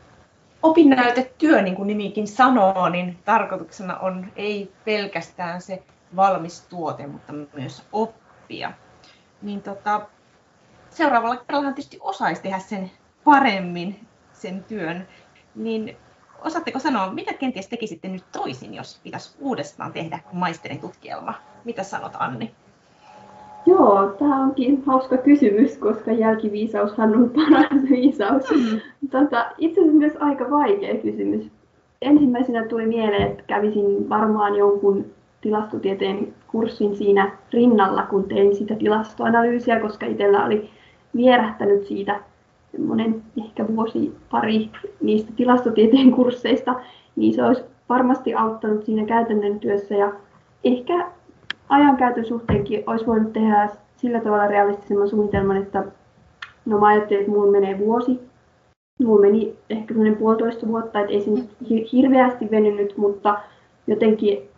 opinnäytetyö, 0.63 1.61
niin 1.61 1.75
kuin 1.75 1.87
nimikin 1.87 2.27
sanoo, 2.27 2.89
niin 2.89 3.17
tarkoituksena 3.25 3.97
on 3.97 4.31
ei 4.35 4.71
pelkästään 4.85 5.61
se 5.61 5.83
valmis 6.15 6.61
tuote, 6.61 7.07
mutta 7.07 7.33
myös 7.33 7.83
oppia. 7.91 8.71
Niin 9.41 9.61
tota, 9.61 10.01
seuraavalla 10.89 11.37
kerralla 11.37 11.67
tietysti 11.67 11.97
osaisi 12.01 12.41
tehdä 12.41 12.59
sen 12.59 12.91
paremmin, 13.23 14.07
sen 14.33 14.63
työn. 14.63 15.07
Niin 15.55 15.97
osaatteko 16.43 16.79
sanoa, 16.79 17.13
mitä 17.13 17.33
kenties 17.33 17.67
tekisitte 17.67 18.07
nyt 18.07 18.23
toisin, 18.31 18.73
jos 18.73 18.99
pitäisi 19.03 19.37
uudestaan 19.39 19.93
tehdä 19.93 20.19
maisterin 20.33 20.79
tutkielma? 20.79 21.33
Mitä 21.65 21.83
sanot 21.83 22.11
Anni? 22.19 22.51
Joo, 23.65 24.15
tämä 24.19 24.43
onkin 24.43 24.83
hauska 24.85 25.17
kysymys, 25.17 25.77
koska 25.77 26.11
jälkiviisaushan 26.11 27.15
on 27.15 27.29
paras 27.35 27.83
viisaus. 27.89 28.43
Mm. 28.51 28.79
Tota, 29.11 29.45
itse 29.57 29.81
asiassa 29.81 29.97
myös 29.97 30.13
aika 30.19 30.51
vaikea 30.51 30.95
kysymys. 30.95 31.51
Ensimmäisenä 32.01 32.65
tuli 32.65 32.85
mieleen, 32.85 33.31
että 33.31 33.43
kävisin 33.47 34.09
varmaan 34.09 34.55
jonkun 34.55 35.05
tilastotieteen 35.41 36.33
kurssin 36.47 36.95
siinä 36.95 37.31
rinnalla, 37.53 38.03
kun 38.03 38.23
tein 38.23 38.55
sitä 38.55 38.75
tilastoanalyysiä, 38.75 39.79
koska 39.79 40.05
itsellä 40.05 40.45
oli 40.45 40.69
vierähtänyt 41.15 41.87
siitä 41.87 42.19
semmoinen 42.75 43.23
ehkä 43.45 43.67
vuosi 43.67 44.15
pari 44.31 44.69
niistä 45.01 45.31
tilastotieteen 45.35 46.11
kursseista, 46.11 46.75
niin 47.15 47.33
se 47.33 47.43
olisi 47.43 47.63
varmasti 47.89 48.33
auttanut 48.33 48.85
siinä 48.85 49.05
käytännön 49.05 49.59
työssä 49.59 49.95
ja 49.95 50.11
ehkä 50.63 51.07
ajankäytön 51.69 52.25
suhteenkin 52.25 52.83
olisi 52.87 53.07
voinut 53.07 53.33
tehdä 53.33 53.69
sillä 53.97 54.19
tavalla 54.19 54.47
realistisemman 54.47 55.09
suunnitelman, 55.09 55.57
että 55.57 55.83
no 56.65 56.79
mä 56.79 56.87
ajattelin, 56.87 57.21
että 57.21 57.31
mulla 57.31 57.51
menee 57.51 57.79
vuosi. 57.79 58.19
Mulla 59.03 59.21
meni 59.21 59.57
ehkä 59.69 59.87
semmoinen 59.87 60.17
puolitoista 60.17 60.67
vuotta, 60.67 60.99
että 60.99 61.13
ei 61.13 61.21
se 61.21 61.31
nyt 61.31 61.49
hirveästi 61.93 62.51
venynyt, 62.51 62.97
mutta 62.97 63.37
jotenkin 63.87 64.49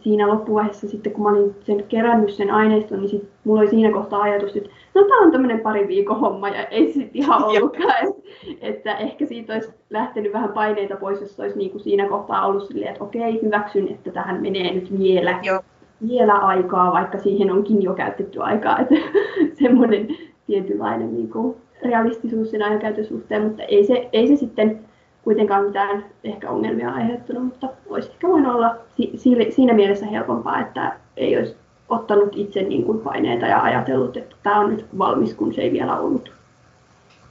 siinä 0.00 0.28
loppuvaiheessa 0.28 0.88
sitten, 0.88 1.12
kun 1.12 1.22
mä 1.22 1.30
olin 1.30 1.54
sen 1.60 1.84
kerännyt 1.88 2.30
sen 2.30 2.50
aineiston, 2.50 3.00
niin 3.00 3.08
sit 3.08 3.28
mulla 3.44 3.60
oli 3.60 3.70
siinä 3.70 3.92
kohtaa 3.92 4.22
ajatus, 4.22 4.56
että 4.56 4.70
no 4.94 5.02
tämä 5.02 5.20
on 5.20 5.32
tämmöinen 5.32 5.60
pari 5.60 5.88
viikon 5.88 6.20
homma 6.20 6.48
ja 6.48 6.64
ei 6.64 6.86
se 6.86 6.92
sitten 6.92 7.22
ihan 7.22 7.44
ollutkaan. 7.48 7.94
että, 8.08 8.22
että 8.60 8.96
ehkä 8.96 9.26
siitä 9.26 9.52
olisi 9.52 9.70
lähtenyt 9.90 10.32
vähän 10.32 10.52
paineita 10.52 10.96
pois, 10.96 11.20
jos 11.20 11.40
olisi 11.40 11.58
niin 11.58 11.70
kuin 11.70 11.80
siinä 11.80 12.08
kohtaa 12.08 12.46
ollut 12.46 12.66
silleen, 12.66 12.90
että 12.92 13.04
okei, 13.04 13.42
hyväksyn, 13.42 13.88
että 13.88 14.10
tähän 14.10 14.42
menee 14.42 14.74
nyt 14.74 14.98
vielä, 14.98 15.40
Joo. 15.42 15.60
vielä 16.08 16.34
aikaa, 16.34 16.92
vaikka 16.92 17.18
siihen 17.18 17.50
onkin 17.52 17.82
jo 17.82 17.94
käytetty 17.94 18.42
aikaa. 18.42 18.78
Että 18.78 18.94
semmoinen 19.62 20.08
tietynlainen 20.46 21.14
niin 21.14 21.30
kuin 21.30 21.56
realistisuus 21.82 22.50
sen 22.50 22.62
ajankäytön 22.62 23.04
suhteen, 23.04 23.42
mutta 23.42 23.62
ei 23.62 23.84
se, 23.84 24.08
ei 24.12 24.28
se 24.28 24.36
sitten 24.36 24.80
kuitenkaan 25.22 25.64
mitään 25.64 26.04
ehkä 26.24 26.50
ongelmia 26.50 26.90
aiheuttanut, 26.90 27.44
mutta 27.44 27.68
voisi 27.90 28.10
ehkä 28.10 28.28
voinut 28.28 28.54
olla 28.54 28.76
si- 28.96 29.12
siinä 29.50 29.74
mielessä 29.74 30.06
helpompaa, 30.06 30.60
että 30.60 30.96
ei 31.16 31.38
olisi 31.38 31.56
ottanut 31.88 32.32
itse 32.34 32.62
niin 32.62 32.84
kuin 32.84 33.00
paineita 33.00 33.46
ja 33.46 33.62
ajatellut, 33.62 34.16
että 34.16 34.36
tämä 34.42 34.60
on 34.60 34.70
nyt 34.70 34.86
valmis, 34.98 35.34
kun 35.34 35.54
se 35.54 35.60
ei 35.60 35.72
vielä 35.72 35.98
ollut. 35.98 36.32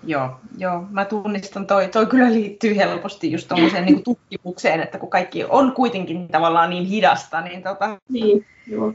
Joo, 0.04 0.30
joo. 0.58 0.84
mä 0.92 1.06
tunnistan, 1.06 1.68
toi, 1.68 1.88
toi 1.88 2.06
kyllä 2.06 2.34
liittyy 2.34 2.76
helposti 2.76 3.32
just 3.32 3.48
tuommoiseen 3.48 3.86
niin 3.86 4.04
tutkimukseen, 4.04 4.82
että 4.82 5.00
kun 5.00 5.10
kaikki 5.10 5.46
on 5.50 5.72
kuitenkin 5.72 6.28
tavallaan 6.28 6.70
niin 6.70 6.86
hidasta, 6.86 7.42
niin, 7.42 7.64
tota, 7.64 7.98
niin 8.10 8.46
joo. 8.68 8.94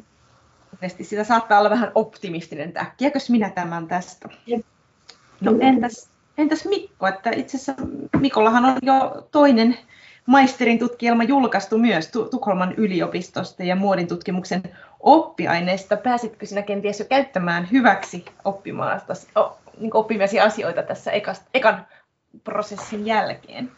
sitä 1.02 1.24
saattaa 1.24 1.58
olla 1.58 1.70
vähän 1.70 1.92
optimistinen, 1.94 2.68
että 2.68 2.80
äkkiäkös 2.80 3.30
minä 3.30 3.50
tämän 3.50 3.86
tästä. 3.86 4.28
No 5.40 5.52
entäs 5.60 6.08
Entäs 6.38 6.64
Mikko, 6.64 7.06
että 7.06 7.30
itse 7.30 7.56
asiassa 7.56 7.86
Mikollahan 8.20 8.64
on 8.64 8.76
jo 8.82 9.28
toinen 9.30 9.78
maisterin 10.26 10.78
tutkielma 10.78 11.24
julkaistu 11.24 11.78
myös 11.78 12.08
Tukholman 12.30 12.74
yliopistosta 12.76 13.62
ja 13.62 13.76
muodin 13.76 14.08
tutkimuksen 14.08 14.62
oppiaineesta. 15.00 15.96
Pääsitkö 15.96 16.46
sinä 16.46 16.62
kenties 16.62 16.98
jo 16.98 17.04
käyttämään 17.04 17.68
hyväksi 17.72 18.24
niin 19.78 19.94
oppimasi 19.94 20.40
asioita 20.40 20.82
tässä 20.82 21.10
ekan 21.54 21.86
prosessin 22.44 23.06
jälkeen? 23.06 23.72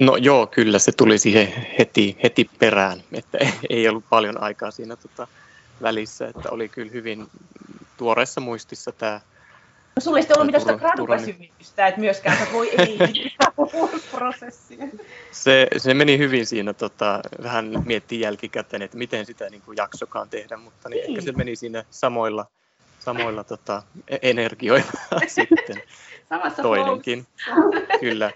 No 0.00 0.16
joo, 0.16 0.46
kyllä 0.46 0.78
se 0.78 0.92
tuli 0.92 1.18
siihen 1.18 1.66
heti, 1.78 2.18
heti 2.22 2.50
perään, 2.58 3.02
että 3.12 3.38
ei 3.70 3.88
ollut 3.88 4.04
paljon 4.10 4.42
aikaa 4.42 4.70
siinä 4.70 4.96
tota 4.96 5.28
välissä, 5.82 6.28
että 6.28 6.50
oli 6.50 6.68
kyllä 6.68 6.92
hyvin 6.92 7.26
tuoreessa 7.96 8.40
muistissa 8.40 8.92
tämä 8.92 9.20
No 9.96 10.00
sulla 10.00 10.18
ei 10.18 10.26
ollut 10.34 10.46
mitään 10.46 10.60
sitä 10.60 10.76
graduväsymystä, 10.76 11.86
että 11.86 12.00
myöskään 12.00 12.38
sä 12.38 12.52
voi 12.52 12.70
ei 12.78 12.98
prosessia. 14.10 14.86
Se, 15.30 15.66
se 15.76 15.94
meni 15.94 16.18
hyvin 16.18 16.46
siinä, 16.46 16.72
tota, 16.72 17.20
vähän 17.42 17.82
miettii 17.86 18.20
jälkikäteen, 18.20 18.82
että 18.82 18.96
miten 18.96 19.26
sitä 19.26 19.50
niin 19.50 19.62
kuin 19.62 19.76
jaksokaan 19.76 20.28
tehdä, 20.28 20.56
mutta 20.56 20.88
niin, 20.88 21.00
niin. 21.00 21.10
ehkä 21.10 21.20
se 21.20 21.32
meni 21.32 21.56
siinä 21.56 21.84
samoilla, 21.90 22.46
samoilla 22.98 23.44
tota, 23.44 23.82
e-, 24.08 24.18
energioilla 24.22 24.92
sitten 25.26 25.82
Samassa 26.28 26.62
toinenkin. 26.62 27.26
Kyllä. 28.00 28.32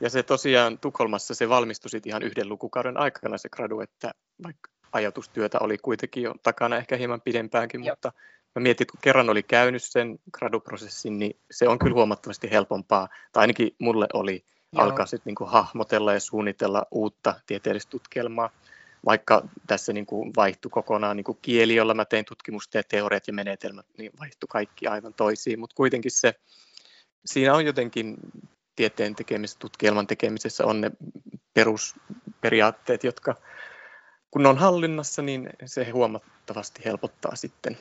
Ja 0.00 0.10
se 0.10 0.22
tosiaan 0.22 0.78
Tukholmassa 0.78 1.34
se 1.34 1.48
valmistui 1.48 1.90
sitten 1.90 2.10
ihan 2.10 2.22
yhden 2.22 2.48
lukukauden 2.48 2.96
aikana 2.96 3.38
se 3.38 3.48
gradu, 3.48 3.80
että 3.80 4.14
vaikka 4.42 4.70
ajatustyötä 4.92 5.58
oli 5.60 5.78
kuitenkin 5.78 6.22
jo 6.22 6.34
takana 6.42 6.76
ehkä 6.76 6.96
hieman 6.96 7.20
pidempäänkin, 7.20 7.84
Joo. 7.84 7.92
mutta 7.92 8.12
mä 8.56 8.62
mietin, 8.62 8.84
että 8.84 8.92
kun 8.92 9.00
kerran 9.00 9.30
oli 9.30 9.42
käynyt 9.42 9.82
sen 9.84 10.18
graduprosessin, 10.32 11.18
niin 11.18 11.36
se 11.50 11.68
on 11.68 11.78
kyllä 11.78 11.94
huomattavasti 11.94 12.50
helpompaa, 12.50 13.08
tai 13.32 13.40
ainakin 13.40 13.74
mulle 13.78 14.06
oli. 14.12 14.44
Joo. 14.72 14.84
alkaa 14.84 15.06
sitten 15.06 15.34
niin 15.40 15.48
hahmotella 15.48 16.12
ja 16.12 16.20
suunnitella 16.20 16.86
uutta 16.90 17.34
tieteellistä 17.46 17.90
tutkielmaa, 17.90 18.50
vaikka 19.04 19.48
tässä 19.66 19.92
niin 19.92 20.06
kuin 20.06 20.32
vaihtui 20.36 20.70
kokonaan 20.70 21.16
niin 21.16 21.24
kuin 21.24 21.38
kieli, 21.42 21.74
jolla 21.74 21.94
mä 21.94 22.04
tein 22.04 22.24
tutkimusta 22.24 22.76
ja 22.76 22.82
teoriat 22.82 23.26
ja 23.26 23.32
menetelmät, 23.32 23.86
niin 23.98 24.12
vaihtui 24.20 24.46
kaikki 24.50 24.86
aivan 24.86 25.14
toisiin, 25.14 25.60
mutta 25.60 25.76
kuitenkin 25.76 26.10
se, 26.10 26.34
siinä 27.26 27.54
on 27.54 27.66
jotenkin 27.66 28.16
tieteen 28.76 29.14
tekemisessä, 29.14 29.58
tutkielman 29.58 30.06
tekemisessä 30.06 30.66
on 30.66 30.80
ne 30.80 30.90
perusperiaatteet, 31.54 33.04
jotka 33.04 33.34
kun 34.30 34.42
ne 34.42 34.48
on 34.48 34.58
hallinnassa, 34.58 35.22
niin 35.22 35.50
se 35.64 35.90
huomattavasti 35.90 36.84
helpottaa 36.84 37.36
sitten 37.36 37.78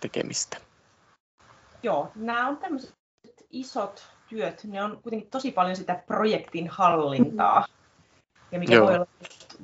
tekemistä. 0.00 0.56
Joo, 1.82 2.12
nämä 2.14 2.48
on 2.48 2.56
tämmöiset 2.56 2.94
isot 3.50 4.02
työt, 4.28 4.64
ne 4.64 4.84
on 4.84 4.98
kuitenkin 5.02 5.30
tosi 5.30 5.52
paljon 5.52 5.76
sitä 5.76 6.02
projektin 6.06 6.68
hallintaa. 6.68 7.64
Ja 8.52 8.58
mikä 8.58 8.74
Joo. 8.74 8.86
voi 8.86 8.94
olla 8.94 9.06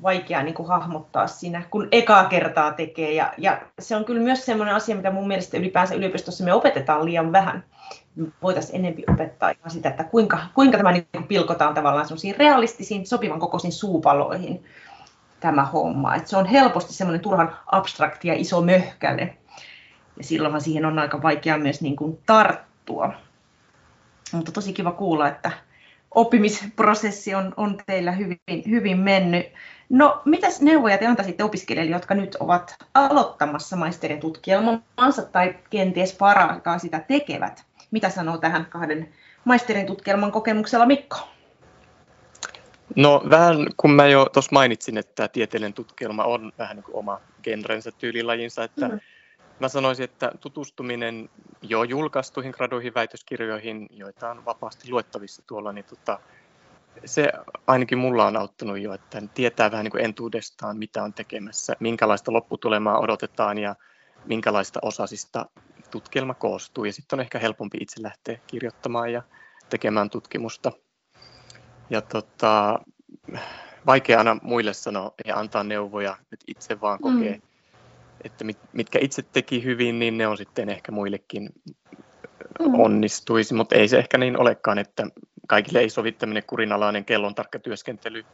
vaikea 0.02 0.42
niin 0.42 0.54
kuin 0.54 0.68
hahmottaa 0.68 1.26
siinä, 1.26 1.62
kun 1.70 1.88
ekaa 1.92 2.24
kertaa 2.24 2.72
tekee. 2.72 3.12
Ja, 3.12 3.32
ja 3.38 3.62
se 3.78 3.96
on 3.96 4.04
kyllä 4.04 4.20
myös 4.20 4.44
sellainen 4.44 4.74
asia, 4.74 4.96
mitä 4.96 5.10
mun 5.10 5.28
mielestä 5.28 5.56
ylipäänsä 5.56 5.94
yliopistossa 5.94 6.44
me 6.44 6.52
opetetaan 6.52 7.04
liian 7.04 7.32
vähän. 7.32 7.64
Me 8.16 8.26
voitaisiin 8.42 8.84
enemmän 8.84 9.14
opettaa 9.14 9.50
ihan 9.50 9.70
sitä, 9.70 9.88
että 9.88 10.04
kuinka, 10.04 10.38
kuinka 10.54 10.76
tämä 10.76 10.92
niin 10.92 11.06
pilkotaan 11.28 11.74
tavallaan 11.74 12.06
realistisiin, 12.36 13.06
sopivan 13.06 13.40
kokoisiin 13.40 13.72
suupaloihin 13.72 14.64
tämä 15.40 15.64
homma. 15.64 16.14
Et 16.14 16.26
se 16.26 16.36
on 16.36 16.46
helposti 16.46 16.92
semmoinen 16.92 17.20
turhan 17.20 17.56
abstrakti 17.66 18.28
ja 18.28 18.34
iso 18.34 18.60
möhkäle. 18.60 19.36
Ja 20.16 20.24
silloinhan 20.24 20.60
siihen 20.60 20.84
on 20.84 20.98
aika 20.98 21.22
vaikea 21.22 21.58
myös 21.58 21.80
niin 21.80 21.96
kuin 21.96 22.18
tarttua. 22.26 23.12
Mutta 24.32 24.52
tosi 24.52 24.72
kiva 24.72 24.92
kuulla, 24.92 25.28
että 25.28 25.50
oppimisprosessi 26.14 27.34
on, 27.34 27.54
on 27.56 27.78
teillä 27.86 28.12
hyvin, 28.12 28.38
hyvin 28.70 28.98
mennyt. 28.98 29.46
No, 29.88 30.22
mitäs 30.24 30.60
neuvoja 30.60 30.98
te 30.98 31.06
antaisitte 31.06 31.44
opiskelijoille, 31.44 31.96
jotka 31.96 32.14
nyt 32.14 32.34
ovat 32.34 32.76
aloittamassa 32.94 33.76
maisterin 33.76 34.20
tutkielmansa 34.20 35.22
tai 35.32 35.54
kenties 35.70 36.14
paraikaa 36.14 36.78
sitä 36.78 37.00
tekevät? 37.00 37.64
Mitä 37.90 38.10
sanoo 38.10 38.38
tähän 38.38 38.66
kahden 38.66 39.08
maisterin 39.44 39.86
tutkielman 39.86 40.32
kokemuksella 40.32 40.86
Mikko? 40.86 41.16
No 42.96 43.22
vähän, 43.30 43.66
kun 43.76 43.90
mä 43.90 44.06
jo 44.06 44.26
tuossa 44.32 44.52
mainitsin, 44.52 44.98
että 44.98 45.28
tieteellinen 45.28 45.74
tutkielma 45.74 46.24
on 46.24 46.52
vähän 46.58 46.76
niin 46.76 46.84
kuin 46.84 46.96
oma 46.96 47.20
genrensä, 47.42 47.90
tyylilajinsa, 47.92 48.64
että 48.64 48.88
mm 48.88 49.00
Mä 49.60 49.68
sanoisin, 49.68 50.04
että 50.04 50.32
tutustuminen 50.40 51.30
jo 51.62 51.82
julkaistuihin 51.82 52.52
graduihin 52.56 52.94
väitöskirjoihin, 52.94 53.86
joita 53.90 54.30
on 54.30 54.44
vapaasti 54.44 54.90
luettavissa 54.90 55.42
tuolla, 55.46 55.72
niin 55.72 55.84
tota, 55.84 56.18
se 57.04 57.32
ainakin 57.66 57.98
mulla 57.98 58.26
on 58.26 58.36
auttanut 58.36 58.78
jo, 58.78 58.92
että 58.92 59.22
tietää 59.34 59.70
vähän 59.70 59.84
niin 59.84 59.92
kuin 59.92 60.04
entuudestaan, 60.04 60.78
mitä 60.78 61.02
on 61.02 61.12
tekemässä, 61.12 61.76
minkälaista 61.80 62.32
lopputulemaa 62.32 62.98
odotetaan 62.98 63.58
ja 63.58 63.76
minkälaista 64.24 64.80
osasista 64.82 65.46
tutkielma 65.90 66.34
koostuu. 66.34 66.84
Ja 66.84 66.92
sitten 66.92 67.16
on 67.16 67.20
ehkä 67.20 67.38
helpompi 67.38 67.78
itse 67.80 68.02
lähteä 68.02 68.38
kirjoittamaan 68.46 69.12
ja 69.12 69.22
tekemään 69.70 70.10
tutkimusta. 70.10 70.72
Ja 71.90 72.00
tota, 72.02 72.78
vaikea 73.86 74.18
aina 74.18 74.36
muille 74.42 74.74
sanoa 74.74 75.14
ja 75.24 75.36
antaa 75.36 75.64
neuvoja, 75.64 76.16
että 76.32 76.44
itse 76.46 76.80
vaan 76.80 76.98
kokee. 77.00 77.34
Mm 77.34 77.55
että 78.24 78.44
mit, 78.44 78.58
mitkä 78.72 78.98
itse 79.02 79.22
teki 79.22 79.64
hyvin, 79.64 79.98
niin 79.98 80.18
ne 80.18 80.26
on 80.26 80.36
sitten 80.36 80.68
ehkä 80.68 80.92
muillekin 80.92 81.50
mm. 82.60 82.80
onnistuisi, 82.80 83.54
mutta 83.54 83.74
ei 83.74 83.88
se 83.88 83.98
ehkä 83.98 84.18
niin 84.18 84.40
olekaan, 84.40 84.78
että 84.78 85.06
kaikille 85.48 85.78
ei 85.78 85.90
sovi 85.90 86.12
tämmöinen 86.12 86.42
kurinalainen 86.46 87.04
kellon 87.04 87.34
tarkka 87.34 87.58
työskentely, 87.58 88.24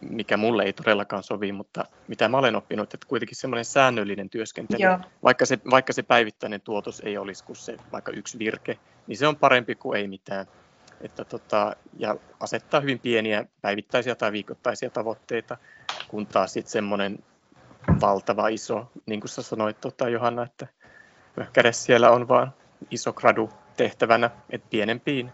mikä 0.00 0.36
mulle 0.36 0.62
ei 0.62 0.72
todellakaan 0.72 1.22
sovi, 1.22 1.52
mutta 1.52 1.84
mitä 2.08 2.28
mä 2.28 2.38
olen 2.38 2.56
oppinut, 2.56 2.94
että 2.94 3.06
kuitenkin 3.08 3.36
semmoinen 3.36 3.64
säännöllinen 3.64 4.30
työskentely, 4.30 4.82
Joo. 4.82 4.98
vaikka 5.22 5.46
se, 5.46 5.58
vaikka 5.70 5.92
se 5.92 6.02
päivittäinen 6.02 6.60
tuotos 6.60 7.00
ei 7.00 7.18
olisi 7.18 7.44
kuin 7.44 7.56
se 7.56 7.76
vaikka 7.92 8.12
yksi 8.12 8.38
virke, 8.38 8.78
niin 9.06 9.18
se 9.18 9.26
on 9.26 9.36
parempi 9.36 9.74
kuin 9.74 10.00
ei 10.00 10.08
mitään. 10.08 10.46
Että 11.00 11.24
tota, 11.24 11.76
ja 11.98 12.16
asettaa 12.40 12.80
hyvin 12.80 12.98
pieniä 12.98 13.44
päivittäisiä 13.62 14.14
tai 14.14 14.32
viikoittaisia 14.32 14.90
tavoitteita, 14.90 15.56
kun 16.08 16.26
taas 16.26 16.52
sitten 16.52 16.72
semmoinen 16.72 17.18
valtava 18.00 18.48
iso, 18.48 18.90
niin 19.06 19.20
kuin 19.20 19.28
sä 19.28 19.42
sanoit 19.42 19.80
tota, 19.80 20.08
Johanna, 20.08 20.42
että 20.42 20.66
kädessä 21.52 21.84
siellä 21.84 22.10
on 22.10 22.28
vaan 22.28 22.54
iso 22.90 23.12
gradu 23.12 23.50
tehtävänä, 23.76 24.30
että 24.50 24.66
pienempiin 24.70 25.32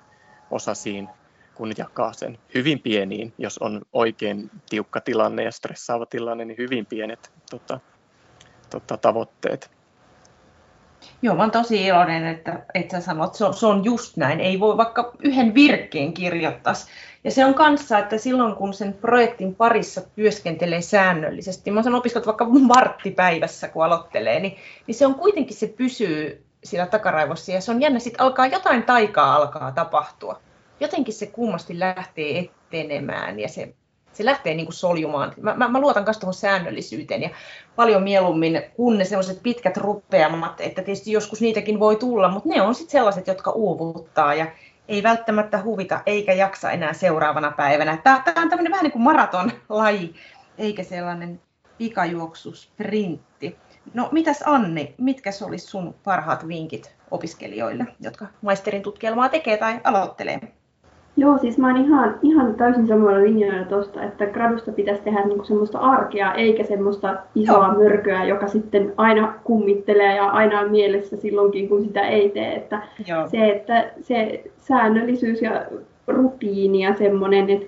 osasiin, 0.51 1.09
kun 1.55 1.73
jakaa 1.79 2.13
sen 2.13 2.39
hyvin 2.55 2.81
pieniin, 2.81 3.33
jos 3.39 3.59
on 3.59 3.83
oikein 3.93 4.51
tiukka 4.71 5.01
tilanne 5.01 5.43
ja 5.43 5.53
stressaava 5.53 6.07
tilanne, 6.07 6.45
niin 6.45 6.59
hyvin 6.59 6.87
pienet 6.87 7.33
tota, 7.51 7.81
tota, 8.71 8.97
tavoitteet. 8.97 9.76
Joo, 11.23 11.35
mä 11.35 11.43
oon 11.43 11.51
tosi 11.51 11.87
iloinen, 11.87 12.27
että, 12.27 12.63
että 12.75 13.01
sä 13.01 13.05
sanot, 13.07 13.27
että 13.27 13.39
se 13.39 13.45
on, 13.45 13.55
se 13.55 13.67
on 13.67 13.85
just 13.85 14.17
näin. 14.17 14.41
Ei 14.41 14.61
voi 14.61 14.77
vaikka 14.77 15.13
yhden 15.19 15.55
virkkeen 15.55 16.13
kirjoittaisi. 16.13 16.87
Ja 17.25 17.31
se 17.31 17.45
on 17.45 17.55
kanssa, 17.55 17.99
että 17.99 18.19
silloin 18.19 18.55
kun 18.55 18.75
sen 18.75 18.93
projektin 18.93 19.55
parissa 19.55 20.01
työskentelee 20.01 20.81
säännöllisesti, 20.81 21.71
mä 21.71 21.83
sanon 21.83 21.99
opiskelut 21.99 22.27
vaikka 22.27 22.47
varttipäivässä, 22.47 23.69
kun 23.69 23.85
aloittelee, 23.85 24.41
niin, 24.41 24.57
niin 24.87 24.95
se 24.95 25.07
on 25.07 25.15
kuitenkin, 25.15 25.57
se 25.57 25.67
pysyy 25.67 26.45
siellä 26.65 26.87
takaraivossa 26.87 27.53
ja 27.53 27.61
se 27.61 27.71
on 27.71 27.81
jännä, 27.81 27.99
sitten 27.99 28.21
alkaa 28.21 28.47
jotain 28.47 28.83
taikaa 28.83 29.37
alkaa 29.37 29.73
tapahtua. 29.73 30.41
Jotenkin 30.81 31.15
se 31.15 31.27
kummasti 31.27 31.79
lähtee 31.79 32.39
etenemään 32.39 33.41
ja 33.41 33.49
se, 33.49 33.75
se 34.17 34.25
lähtee 34.25 34.55
niin 34.55 34.67
kuin 34.67 34.75
soljumaan. 34.75 35.33
Mä, 35.41 35.55
mä, 35.55 35.69
mä 35.69 35.81
luotan 35.81 36.05
myös 36.05 36.19
tuohon 36.19 36.35
säännöllisyyteen 36.35 37.23
ja 37.23 37.31
paljon 37.77 38.03
mieluummin 38.03 38.63
kuin 38.77 38.99
ne 38.99 39.05
sellaiset 39.05 39.43
pitkät 39.43 39.77
rupeamat, 39.77 40.61
että 40.61 40.83
tietysti 40.83 41.13
joskus 41.13 41.41
niitäkin 41.41 41.81
voi 41.81 41.97
tulla, 41.97 42.29
mutta 42.29 42.49
ne 42.49 42.63
on 42.63 42.75
sitten 42.75 42.93
sellaiset, 42.93 43.27
jotka 43.27 43.51
uuvuttaa 43.51 44.35
ja 44.35 44.47
ei 44.89 45.03
välttämättä 45.03 45.63
huvita 45.63 46.01
eikä 46.07 46.33
jaksa 46.33 46.71
enää 46.71 46.93
seuraavana 46.93 47.51
päivänä. 47.51 47.97
Tämä, 47.97 48.23
tämä 48.25 48.43
on 48.43 48.49
tämmöinen 48.49 48.73
vähän 48.73 48.83
niin 48.83 48.93
kuin 48.93 49.03
maratonlaji, 49.03 50.15
eikä 50.59 50.83
sellainen 50.83 51.41
pikajuoksusprintti. 51.79 53.57
No 53.95 54.09
mitäs 54.13 54.43
Anni, 54.47 54.95
mitkä 54.99 55.31
olisi 55.47 55.67
sun 55.67 55.95
parhaat 56.05 56.49
vinkit 56.49 56.97
opiskelijoille, 57.11 57.87
jotka 58.01 58.27
maisterin 58.43 58.83
tutkielmaa 58.83 59.29
tekee 59.29 59.57
tai 59.57 59.81
aloittelee? 59.85 60.41
Joo, 61.19 61.39
siis 61.39 61.59
mä 61.59 61.67
oon 61.67 61.85
ihan, 61.85 62.19
ihan 62.23 62.55
täysin 62.55 62.87
samoilla 62.87 63.21
linjoilla 63.21 63.65
tuosta, 63.65 64.03
että 64.03 64.27
gradusta 64.27 64.73
pitäisi 64.73 65.03
tehdä 65.03 65.25
niinku 65.25 65.45
semmoista 65.45 65.79
arkea, 65.79 66.35
eikä 66.35 66.65
semmoista 66.65 67.17
isoa 67.35 67.67
Joo. 67.67 67.79
mörköä, 67.79 68.25
joka 68.25 68.49
sitten 68.49 68.93
aina 68.97 69.35
kummittelee 69.45 70.17
ja 70.17 70.25
aina 70.25 70.61
on 70.61 70.71
mielessä 70.71 71.17
silloinkin, 71.17 71.69
kun 71.69 71.83
sitä 71.83 72.01
ei 72.01 72.31
tee. 72.31 72.55
Että 72.55 72.83
Joo. 73.07 73.29
se, 73.29 73.51
että 73.51 73.91
se 74.01 74.45
säännöllisyys 74.59 75.43
ja 75.43 75.67
rutiini 76.07 76.81
ja 76.85 76.95
semmoinen, 76.95 77.51
että 77.51 77.67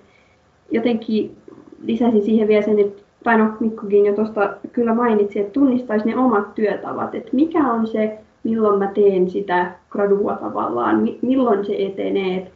jotenkin 0.70 1.36
lisäsin 1.84 2.22
siihen 2.22 2.48
vielä 2.48 2.62
sen, 2.62 2.78
että 2.78 3.02
tai 3.24 3.38
no 3.38 3.52
Mikkokin 3.60 4.06
jo 4.06 4.14
tuosta 4.14 4.54
kyllä 4.72 4.94
mainitsi, 4.94 5.38
että 5.38 5.52
tunnistaisi 5.52 6.06
ne 6.06 6.16
omat 6.16 6.54
työtavat, 6.54 7.14
että 7.14 7.30
mikä 7.32 7.72
on 7.72 7.86
se, 7.86 8.18
milloin 8.44 8.78
mä 8.78 8.86
teen 8.86 9.30
sitä 9.30 9.72
gradua 9.90 10.36
tavallaan, 10.36 11.08
milloin 11.22 11.64
se 11.64 11.76
etenee, 11.78 12.36
että 12.36 12.50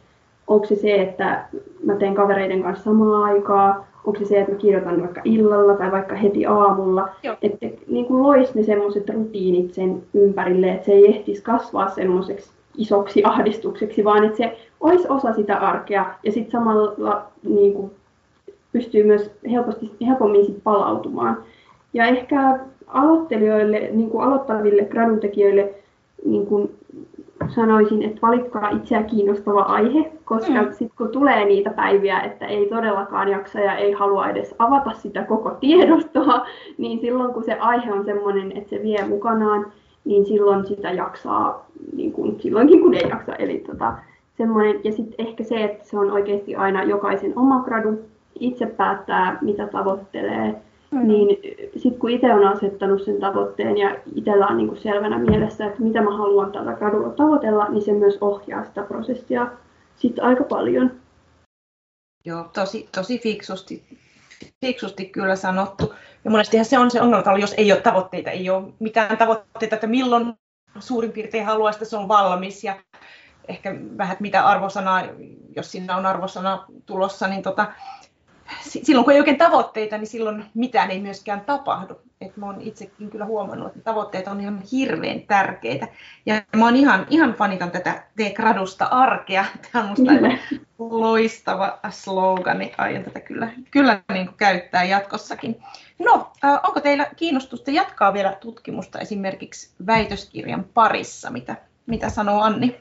onko 0.47 0.65
se 0.65 0.75
se, 0.75 1.01
että 1.01 1.45
mä 1.83 1.95
teen 1.95 2.15
kavereiden 2.15 2.63
kanssa 2.63 2.83
samaa 2.83 3.23
aikaa, 3.23 3.87
onko 4.05 4.19
se 4.19 4.25
se, 4.25 4.39
että 4.39 4.51
mä 4.51 4.57
kirjoitan 4.57 5.01
vaikka 5.01 5.21
illalla 5.23 5.73
tai 5.73 5.91
vaikka 5.91 6.15
heti 6.15 6.45
aamulla, 6.45 7.09
Joo. 7.23 7.35
että 7.41 7.67
niin 7.87 8.05
kuin 8.05 8.23
lois 8.23 8.55
ne 8.55 8.63
semmoiset 8.63 9.09
rutiinit 9.09 9.73
sen 9.73 10.03
ympärille, 10.13 10.71
että 10.71 10.85
se 10.85 10.91
ei 10.91 11.07
ehtisi 11.17 11.43
kasvaa 11.43 11.89
semmoiseksi 11.89 12.51
isoksi 12.77 13.23
ahdistukseksi, 13.25 14.03
vaan 14.03 14.25
että 14.25 14.37
se 14.37 14.57
olisi 14.79 15.07
osa 15.09 15.33
sitä 15.33 15.57
arkea 15.57 16.05
ja 16.23 16.31
sitten 16.31 16.51
samalla 16.51 17.23
niin 17.43 17.73
kuin 17.73 17.91
pystyy 18.71 19.03
myös 19.03 19.31
helposti, 19.51 19.91
helpommin 20.07 20.45
sit 20.45 20.63
palautumaan. 20.63 21.37
Ja 21.93 22.05
ehkä 22.05 22.59
aloittelijoille, 22.87 23.89
niin 23.91 24.09
kuin 24.09 24.23
aloittaville 24.23 24.85
graduntekijöille 24.85 25.73
niin 26.25 26.45
kuin 26.45 26.75
sanoisin, 27.49 28.03
että 28.03 28.21
valitkaa 28.21 28.69
itseä 28.69 29.03
kiinnostava 29.03 29.61
aihe, 29.61 30.11
koska 30.25 30.61
mm. 30.61 30.69
sitten 30.69 30.97
kun 30.97 31.09
tulee 31.09 31.45
niitä 31.45 31.69
päiviä, 31.69 32.19
että 32.19 32.45
ei 32.45 32.69
todellakaan 32.69 33.29
jaksa 33.29 33.59
ja 33.59 33.75
ei 33.75 33.91
halua 33.91 34.27
edes 34.27 34.55
avata 34.59 34.91
sitä 34.93 35.23
koko 35.23 35.49
tiedostoa, 35.49 36.45
niin 36.77 36.99
silloin 36.99 37.33
kun 37.33 37.43
se 37.43 37.53
aihe 37.53 37.93
on 37.93 38.05
sellainen, 38.05 38.51
että 38.57 38.69
se 38.69 38.83
vie 38.83 39.05
mukanaan, 39.07 39.65
niin 40.05 40.25
silloin 40.25 40.65
sitä 40.65 40.91
jaksaa 40.91 41.65
niin 41.95 42.11
kuin, 42.11 42.41
silloinkin 42.41 42.81
kun 42.81 42.93
ei 42.93 43.09
jaksa. 43.09 43.35
Eli 43.35 43.63
tota, 43.67 43.93
semmoinen, 44.37 44.79
ja 44.83 44.91
sitten 44.91 45.25
ehkä 45.25 45.43
se, 45.43 45.63
että 45.63 45.85
se 45.89 45.99
on 45.99 46.11
oikeasti 46.11 46.55
aina 46.55 46.83
jokaisen 46.83 47.33
oma 47.35 47.59
gradu, 47.59 47.99
itse 48.39 48.65
päättää, 48.65 49.37
mitä 49.41 49.67
tavoittelee, 49.67 50.55
mm. 50.93 51.07
niin 51.07 51.27
sitten 51.77 51.99
kun 51.99 52.09
itse 52.09 52.33
on 52.33 52.47
asettanut 52.47 53.03
sen 53.03 53.19
tavoitteen 53.19 53.77
ja 53.77 53.95
itsellä 54.15 54.47
on 54.47 54.57
niin 54.57 54.77
selvänä 54.77 55.19
mielessä, 55.19 55.65
että 55.65 55.81
mitä 55.81 56.01
mä 56.01 56.17
haluan 56.17 56.51
tällä 56.51 56.73
kadulla 56.73 57.09
tavoitella, 57.09 57.69
niin 57.69 57.81
se 57.81 57.91
myös 57.91 58.17
ohjaa 58.21 58.63
sitä 58.63 58.83
prosessia 58.83 59.47
sitten 59.95 60.23
aika 60.23 60.43
paljon. 60.43 60.91
Joo, 62.25 62.45
tosi, 62.53 62.89
tosi 62.95 63.19
fiksusti, 63.19 63.83
fiksusti 64.61 65.05
kyllä 65.05 65.35
sanottu. 65.35 65.93
Ja 66.25 66.31
monestihan 66.31 66.65
se 66.65 66.79
on 66.79 66.91
se 66.91 67.01
ongelma, 67.01 67.37
jos 67.37 67.53
ei 67.57 67.71
ole 67.71 67.81
tavoitteita, 67.81 68.31
ei 68.31 68.49
ole 68.49 68.73
mitään 68.79 69.17
tavoitteita, 69.17 69.75
että 69.75 69.87
milloin 69.87 70.33
suurin 70.79 71.11
piirtein 71.11 71.45
haluaa, 71.45 71.71
että 71.71 71.85
se 71.85 71.97
on 71.97 72.07
valmis 72.07 72.63
ja 72.63 72.75
ehkä 73.47 73.75
vähän 73.97 74.17
mitä 74.19 74.47
arvosanaa, 74.47 75.03
jos 75.55 75.71
siinä 75.71 75.97
on 75.97 76.05
arvosana 76.05 76.65
tulossa, 76.85 77.27
niin 77.27 77.43
tota, 77.43 77.73
silloin 78.61 79.05
kun 79.05 79.13
ei 79.13 79.19
oikein 79.19 79.37
tavoitteita, 79.37 79.97
niin 79.97 80.07
silloin 80.07 80.45
mitään 80.53 80.91
ei 80.91 80.99
myöskään 80.99 81.41
tapahdu. 81.41 82.01
Et 82.21 82.37
mä 82.37 82.45
oon 82.45 82.61
itsekin 82.61 83.09
kyllä 83.09 83.25
huomannut, 83.25 83.67
että 83.67 83.79
tavoitteet 83.79 84.27
on 84.27 84.41
ihan 84.41 84.61
hirveän 84.71 85.21
tärkeitä. 85.21 85.87
Ja 86.25 86.41
mä 86.55 86.65
oon 86.65 86.75
ihan, 86.75 87.05
ihan 87.09 87.33
fanitan 87.33 87.71
tätä 87.71 88.03
Tee 88.15 88.33
gradusta 88.33 88.85
arkea. 88.85 89.45
Tämä 89.71 89.83
on 89.83 89.89
musta 89.89 90.11
aivan 90.11 90.39
loistava 90.79 91.79
slogani. 91.89 92.71
Aion 92.77 93.03
tätä 93.03 93.19
kyllä, 93.19 93.51
kyllä 93.71 94.01
niin 94.13 94.25
kuin 94.25 94.37
käyttää 94.37 94.83
jatkossakin. 94.83 95.63
No, 95.99 96.31
onko 96.63 96.79
teillä 96.79 97.07
kiinnostusta 97.15 97.71
jatkaa 97.71 98.13
vielä 98.13 98.37
tutkimusta 98.39 98.99
esimerkiksi 98.99 99.71
väitöskirjan 99.87 100.65
parissa? 100.73 101.29
Mitä, 101.29 101.55
mitä 101.85 102.09
sanoo 102.09 102.41
Anni? 102.41 102.75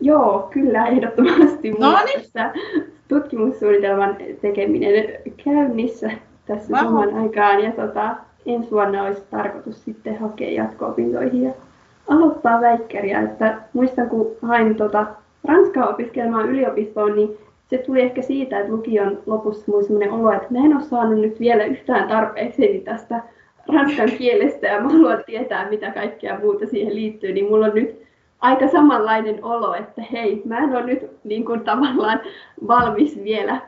Joo, 0.00 0.48
kyllä 0.52 0.86
ehdottomasti. 0.86 1.70
No 1.70 2.04
niin 2.04 2.24
tutkimussuunnitelman 3.08 4.16
tekeminen 4.40 5.04
käynnissä 5.44 6.10
tässä 6.46 6.70
Vaho. 6.70 6.84
samaan 6.84 7.14
aikaan. 7.14 7.64
Ja 7.64 7.72
tota, 7.72 8.16
ensi 8.46 8.70
vuonna 8.70 9.02
olisi 9.02 9.22
tarkoitus 9.30 9.84
sitten 9.84 10.18
hakea 10.18 10.50
jatko-opintoihin 10.50 11.42
ja 11.42 11.52
aloittaa 12.08 12.60
väikkäriä. 12.60 13.20
Että 13.20 13.58
muistan, 13.72 14.08
kun 14.08 14.36
hain 14.42 14.74
tota, 14.74 15.06
Ranskaa 15.44 15.88
opiskelemaan 15.88 16.48
yliopistoon, 16.48 17.16
niin 17.16 17.38
se 17.66 17.78
tuli 17.78 18.00
ehkä 18.00 18.22
siitä, 18.22 18.60
että 18.60 18.72
lukion 18.72 19.18
lopussa 19.26 19.64
mulla 19.66 19.82
sellainen 19.82 20.12
olo, 20.12 20.32
että 20.32 20.46
mä 20.50 20.58
en 20.58 20.76
ole 20.76 20.82
saanut 20.82 21.20
nyt 21.20 21.40
vielä 21.40 21.64
yhtään 21.64 22.08
tarpeeksi 22.08 22.82
tästä 22.84 23.22
ranskan 23.72 24.10
kielestä 24.18 24.66
ja 24.66 24.80
mä 24.80 24.88
haluan 24.88 25.24
tietää, 25.26 25.70
mitä 25.70 25.90
kaikkea 25.90 26.38
muuta 26.38 26.66
siihen 26.66 26.94
liittyy, 26.94 27.32
niin 27.32 27.46
mulla 27.46 27.66
on 27.66 27.74
nyt 27.74 28.07
aika 28.40 28.68
samanlainen 28.68 29.44
olo, 29.44 29.74
että 29.74 30.02
hei, 30.12 30.42
mä 30.44 30.58
en 30.58 30.76
ole 30.76 30.86
nyt 30.86 31.24
niin 31.24 31.44
kuin 31.44 31.60
tavallaan 31.60 32.20
valmis 32.66 33.16
vielä 33.24 33.60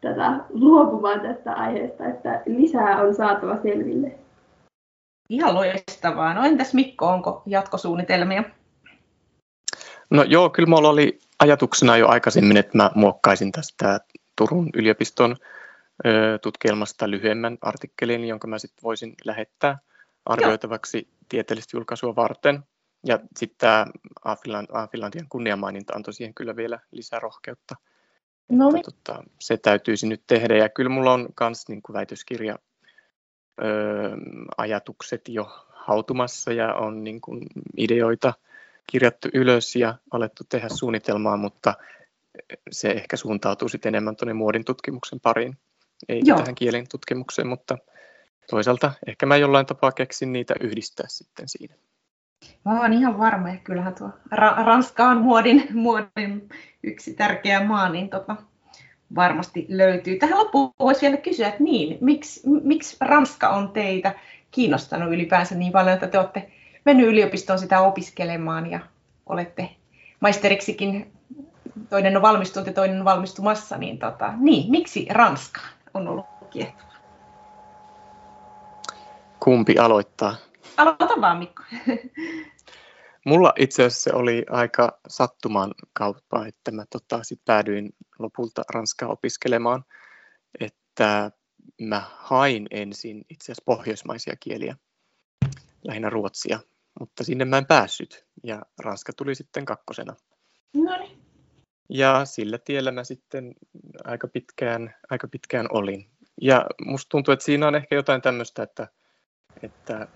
tätä 0.00 0.40
luopumaan 0.50 1.20
tästä 1.20 1.52
aiheesta, 1.52 2.06
että 2.06 2.42
lisää 2.46 3.02
on 3.02 3.14
saatava 3.14 3.56
selville. 3.62 4.18
Ihan 5.28 5.54
loistavaa. 5.54 6.34
No 6.34 6.44
entäs 6.44 6.74
Mikko, 6.74 7.06
onko 7.06 7.42
jatkosuunnitelmia? 7.46 8.44
No 10.10 10.22
joo, 10.22 10.50
kyllä 10.50 10.66
minulla 10.66 10.88
oli 10.88 11.18
ajatuksena 11.38 11.96
jo 11.96 12.08
aikaisemmin, 12.08 12.56
että 12.56 12.78
mä 12.78 12.90
muokkaisin 12.94 13.52
tästä 13.52 14.00
Turun 14.36 14.70
yliopiston 14.74 15.36
tutkielmasta 16.42 17.10
lyhyemmän 17.10 17.58
artikkelin, 17.60 18.24
jonka 18.24 18.46
mä 18.46 18.58
sitten 18.58 18.82
voisin 18.82 19.14
lähettää 19.24 19.78
arvioitavaksi 20.26 20.98
Joo. 20.98 21.16
tieteellistä 21.28 21.76
julkaisua 21.76 22.16
varten. 22.16 22.64
Ja 23.04 23.18
sitten 23.36 23.58
tämä 23.58 23.86
A-Finlandian 24.72 25.26
kunniamaininta 25.28 25.92
antoi 25.96 26.14
siihen 26.14 26.34
kyllä 26.34 26.56
vielä 26.56 26.78
lisää 26.90 27.18
rohkeutta. 27.18 27.74
No 28.48 28.70
niin. 28.70 28.84
Tota, 28.84 29.22
se 29.40 29.56
täytyisi 29.56 30.06
nyt 30.06 30.22
tehdä. 30.26 30.56
Ja 30.56 30.68
kyllä 30.68 30.90
mulla 30.90 31.12
on 31.12 31.28
myös 31.40 31.68
niin 31.68 31.80
väitöskirja 31.92 32.58
ö, 33.62 33.64
ajatukset 34.58 35.28
jo 35.28 35.66
hautumassa 35.68 36.52
ja 36.52 36.74
on 36.74 37.04
niin 37.04 37.20
kuin 37.20 37.46
ideoita 37.76 38.32
kirjattu 38.86 39.28
ylös 39.34 39.76
ja 39.76 39.94
alettu 40.10 40.44
tehdä 40.48 40.68
suunnitelmaa, 40.68 41.36
mutta 41.36 41.74
se 42.70 42.90
ehkä 42.90 43.16
suuntautuu 43.16 43.68
sitten 43.68 43.90
enemmän 43.90 44.16
tuonne 44.16 44.34
muodin 44.34 44.64
tutkimuksen 44.64 45.20
pariin, 45.20 45.58
ei 46.08 46.20
Joo. 46.24 46.38
tähän 46.38 46.54
kielen 46.54 46.86
tutkimukseen, 46.90 47.48
mutta 47.48 47.78
toisaalta 48.50 48.92
ehkä 49.06 49.26
mä 49.26 49.36
jollain 49.36 49.66
tapaa 49.66 49.92
keksin 49.92 50.32
niitä 50.32 50.54
yhdistää 50.60 51.06
sitten 51.08 51.48
siinä. 51.48 51.74
Mä 52.64 52.80
oon 52.80 52.92
ihan 52.92 53.18
varma, 53.18 53.48
että 53.48 53.64
kyllähän 53.64 53.94
tuo 53.94 54.08
Ra- 54.34 54.64
Ranska 54.64 55.04
on 55.04 55.22
muodin, 55.22 55.66
muodin 55.74 56.48
yksi 56.82 57.14
tärkeä 57.14 57.64
maa, 57.64 57.88
niin 57.88 58.10
tota, 58.10 58.36
varmasti 59.14 59.66
löytyy. 59.68 60.18
Tähän 60.18 60.38
loppuun 60.38 60.74
voisi 60.78 61.00
vielä 61.00 61.16
kysyä, 61.16 61.48
että 61.48 61.62
niin, 61.62 61.98
miksi, 62.00 62.40
miksi 62.62 62.96
Ranska 63.00 63.48
on 63.48 63.68
teitä 63.68 64.14
kiinnostanut 64.50 65.12
ylipäänsä 65.12 65.54
niin 65.54 65.72
paljon, 65.72 65.94
että 65.94 66.08
te 66.08 66.18
olette 66.18 66.50
mennyt 66.84 67.06
yliopistoon 67.06 67.58
sitä 67.58 67.80
opiskelemaan 67.80 68.70
ja 68.70 68.80
olette 69.26 69.70
maisteriksikin, 70.20 71.12
toinen 71.90 72.16
on 72.16 72.22
valmistunut 72.22 72.66
ja 72.66 72.72
toinen 72.72 72.98
on 72.98 73.04
valmistumassa, 73.04 73.78
niin, 73.78 73.98
tota, 73.98 74.32
niin 74.36 74.70
miksi 74.70 75.06
Ranska 75.10 75.60
on 75.94 76.08
ollut 76.08 76.26
kiehtova? 76.50 76.92
Kumpi 79.40 79.78
aloittaa? 79.78 80.36
Aloita 80.76 81.20
vaan 81.20 81.38
Mikko. 81.38 81.62
Mulla 83.26 83.52
itse 83.58 83.84
asiassa 83.84 84.10
se 84.10 84.16
oli 84.16 84.44
aika 84.50 85.00
sattuman 85.08 85.74
kautta, 85.92 86.46
että 86.46 86.70
mä 86.70 86.84
tota, 86.90 87.22
sit 87.22 87.40
päädyin 87.44 87.90
lopulta 88.18 88.62
Ranskaa 88.74 89.08
opiskelemaan, 89.08 89.84
että 90.60 91.30
mä 91.80 92.02
hain 92.14 92.66
ensin 92.70 93.24
itse 93.30 93.44
asiassa 93.44 93.62
pohjoismaisia 93.66 94.36
kieliä, 94.40 94.76
lähinnä 95.84 96.10
ruotsia, 96.10 96.60
mutta 97.00 97.24
sinne 97.24 97.44
mä 97.44 97.58
en 97.58 97.66
päässyt 97.66 98.26
ja 98.42 98.62
Ranska 98.78 99.12
tuli 99.12 99.34
sitten 99.34 99.64
kakkosena. 99.64 100.14
No 100.74 100.98
niin. 100.98 101.18
Ja 101.88 102.24
sillä 102.24 102.58
tiellä 102.58 102.92
mä 102.92 103.04
sitten 103.04 103.54
aika 104.04 104.28
pitkään, 104.28 104.94
aika 105.10 105.28
pitkään 105.28 105.66
olin. 105.70 106.10
Ja 106.40 106.66
musta 106.84 107.08
tuntuu, 107.08 107.32
että 107.32 107.44
siinä 107.44 107.68
on 107.68 107.74
ehkä 107.74 107.94
jotain 107.94 108.22
tämmöistä, 108.22 108.62
että, 108.62 108.88
että 109.62 110.08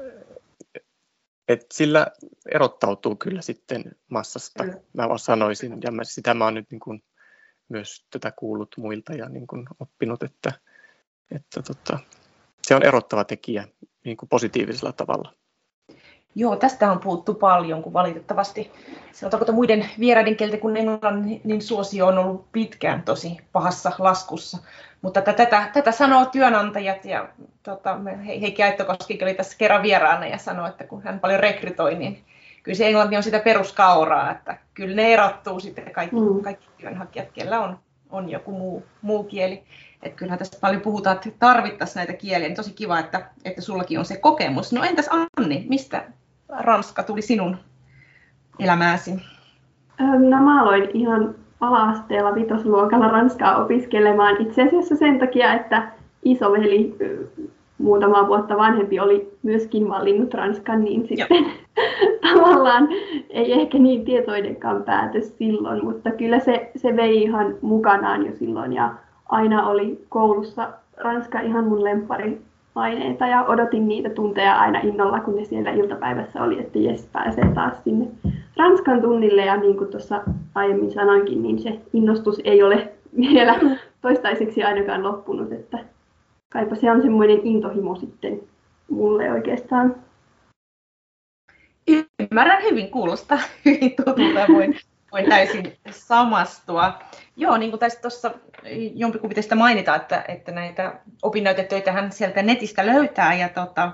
et 1.48 1.66
sillä 1.72 2.06
erottautuu 2.50 3.16
kyllä 3.16 3.42
sitten 3.42 3.84
massasta, 4.08 4.64
mä 4.92 5.08
vaan 5.08 5.18
sanoisin, 5.18 5.78
ja 5.84 5.90
mä, 5.90 6.04
sitä 6.04 6.34
mä 6.34 6.44
oon 6.44 6.54
nyt 6.54 6.70
niin 6.70 6.80
kuin 6.80 7.02
myös 7.68 8.06
tätä 8.10 8.32
kuullut 8.32 8.74
muilta 8.76 9.14
ja 9.14 9.28
niin 9.28 9.46
kuin 9.46 9.66
oppinut, 9.80 10.22
että, 10.22 10.52
että 11.30 11.62
tota, 11.62 11.98
se 12.62 12.74
on 12.74 12.82
erottava 12.82 13.24
tekijä 13.24 13.68
niin 14.04 14.16
kuin 14.16 14.28
positiivisella 14.28 14.92
tavalla. 14.92 15.34
Joo, 16.38 16.56
tästä 16.56 16.92
on 16.92 17.00
puhuttu 17.00 17.34
paljon, 17.34 17.82
kun 17.82 17.92
valitettavasti 17.92 18.72
sanotaanko 19.12 19.52
muiden 19.52 19.88
vieraiden 19.98 20.36
kielten 20.36 20.60
kuin 20.60 20.76
englannin 20.76 21.40
niin 21.44 21.62
suosio 21.62 22.06
on 22.06 22.18
ollut 22.18 22.52
pitkään 22.52 23.02
tosi 23.02 23.36
pahassa 23.52 23.92
laskussa. 23.98 24.58
Mutta 25.02 25.22
tätä, 25.22 25.70
tätä 25.72 25.92
sanoo 25.92 26.26
työnantajat 26.26 27.04
ja 27.04 27.28
tota, 27.62 27.98
Heikki 28.26 28.62
Aittokoski 28.62 29.18
oli 29.22 29.34
tässä 29.34 29.58
kerran 29.58 29.82
vieraana 29.82 30.26
ja 30.26 30.38
sanoi, 30.38 30.68
että 30.68 30.84
kun 30.84 31.02
hän 31.02 31.20
paljon 31.20 31.40
rekrytoi, 31.40 31.94
niin 31.94 32.24
kyllä 32.62 32.76
se 32.76 32.86
englanti 32.86 33.16
on 33.16 33.22
sitä 33.22 33.40
peruskauraa, 33.40 34.30
että 34.30 34.58
kyllä 34.74 34.96
ne 34.96 35.12
erottuu 35.12 35.60
sitten 35.60 35.90
kaikki, 35.90 36.16
mm. 36.16 36.42
kaikki 36.42 36.66
työnhakijat, 36.78 37.32
kellä 37.32 37.60
on, 37.60 37.78
on 38.10 38.28
joku 38.28 38.52
muu, 38.52 38.84
muu 39.02 39.24
kieli. 39.24 39.62
Et 40.02 40.14
kyllähän 40.14 40.38
tästä 40.38 40.58
paljon 40.60 40.82
puhutaan, 40.82 41.16
että 41.16 41.30
tarvittaisiin 41.38 41.96
näitä 41.96 42.12
kieliä, 42.12 42.48
niin 42.48 42.56
tosi 42.56 42.72
kiva, 42.72 42.98
että, 42.98 43.30
että 43.44 43.60
sullakin 43.60 43.98
on 43.98 44.04
se 44.04 44.16
kokemus. 44.16 44.72
No 44.72 44.84
entäs 44.84 45.08
Anni, 45.36 45.66
mistä 45.68 46.04
Ranska 46.48 47.02
tuli 47.02 47.22
sinun 47.22 47.56
elämääsi? 48.58 49.14
No 50.28 50.42
mä 50.42 50.62
aloin 50.62 50.90
ihan 50.94 51.34
ala-asteella 51.60 52.34
vitosluokalla 52.34 53.08
Ranskaa 53.08 53.64
opiskelemaan. 53.64 54.42
Itse 54.42 54.62
asiassa 54.62 54.96
sen 54.96 55.18
takia, 55.18 55.54
että 55.54 55.92
isoveli 56.22 56.96
muutama 57.78 58.26
vuotta 58.26 58.56
vanhempi 58.56 59.00
oli 59.00 59.38
myöskin 59.42 59.88
valinnut 59.88 60.34
Ranskan, 60.34 60.84
niin 60.84 61.08
sitten 61.08 61.46
tavallaan 62.34 62.88
ei 63.30 63.52
ehkä 63.52 63.78
niin 63.78 64.04
tietoinenkaan 64.04 64.82
päätös 64.82 65.38
silloin, 65.38 65.84
mutta 65.84 66.10
kyllä 66.10 66.38
se, 66.38 66.70
se 66.76 66.96
vei 66.96 67.22
ihan 67.22 67.54
mukanaan 67.62 68.26
jo 68.26 68.32
silloin 68.36 68.72
ja 68.72 68.94
aina 69.28 69.68
oli 69.68 70.04
koulussa 70.08 70.70
Ranska 70.96 71.40
ihan 71.40 71.64
mun 71.64 71.84
lempari 71.84 72.40
aineita 72.78 73.26
ja 73.26 73.44
odotin 73.44 73.88
niitä 73.88 74.10
tunteja 74.10 74.54
aina 74.54 74.80
innolla, 74.80 75.20
kun 75.20 75.36
ne 75.36 75.44
siellä 75.44 75.70
iltapäivässä 75.70 76.42
oli, 76.42 76.60
että 76.60 76.78
jes, 76.78 77.08
pääsee 77.12 77.44
taas 77.54 77.84
sinne 77.84 78.06
Ranskan 78.56 79.00
tunnille 79.00 79.44
ja 79.44 79.56
niin 79.56 79.76
kuin 79.76 79.90
tuossa 79.90 80.22
aiemmin 80.54 80.92
sanoinkin, 80.92 81.42
niin 81.42 81.58
se 81.58 81.80
innostus 81.92 82.40
ei 82.44 82.62
ole 82.62 82.92
vielä 83.18 83.54
toistaiseksi 84.00 84.64
ainakaan 84.64 85.02
loppunut, 85.02 85.52
että 85.52 85.78
kaipa 86.52 86.74
se 86.74 86.90
on 86.90 87.02
semmoinen 87.02 87.40
intohimo 87.42 87.96
sitten 87.96 88.40
mulle 88.90 89.32
oikeastaan. 89.32 89.94
Ymmärrän 92.20 92.62
hyvin, 92.62 92.90
kuulostaa 92.90 93.38
hyvin 93.64 93.96
tutulta 93.96 94.46
voin, 94.54 94.76
voin 95.12 95.28
täysin 95.28 95.72
samastua. 95.90 96.92
Joo, 97.38 97.56
niin 97.56 97.70
kuin 97.70 97.80
tässä 97.80 98.00
tuossa 98.00 98.30
jompikumpi 98.94 99.34
teistä 99.34 99.54
mainita, 99.54 99.96
että, 99.96 100.24
että 100.28 100.52
näitä 100.52 101.00
opinnäytetöitähän 101.22 102.12
sieltä 102.12 102.42
netistä 102.42 102.86
löytää 102.86 103.34
ja 103.34 103.48
tota, 103.48 103.92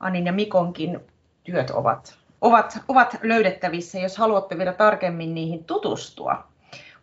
Anin 0.00 0.26
ja 0.26 0.32
Mikonkin 0.32 1.00
työt 1.44 1.70
ovat, 1.70 2.18
ovat, 2.40 2.78
ovat 2.88 3.18
löydettävissä, 3.22 3.98
jos 3.98 4.16
haluatte 4.16 4.58
vielä 4.58 4.72
tarkemmin 4.72 5.34
niihin 5.34 5.64
tutustua. 5.64 6.44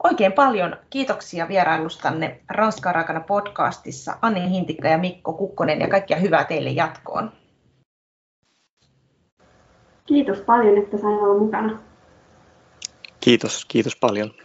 Oikein 0.03 0.33
paljon 0.33 0.77
kiitoksia 0.89 1.47
vierailustanne 1.47 2.39
Ranskaa 2.49 2.93
raakana 2.93 3.19
podcastissa 3.19 4.17
Anni 4.21 4.49
Hintikka 4.49 4.87
ja 4.87 4.97
Mikko 4.97 5.33
Kukkonen 5.33 5.79
ja 5.79 5.87
kaikkia 5.87 6.17
hyvää 6.17 6.43
teille 6.43 6.69
jatkoon. 6.69 7.31
Kiitos 10.05 10.39
paljon, 10.39 10.77
että 10.77 10.97
sain 10.97 11.15
olla 11.15 11.39
mukana. 11.39 11.79
Kiitos, 13.19 13.65
kiitos 13.65 13.95
paljon. 13.95 14.44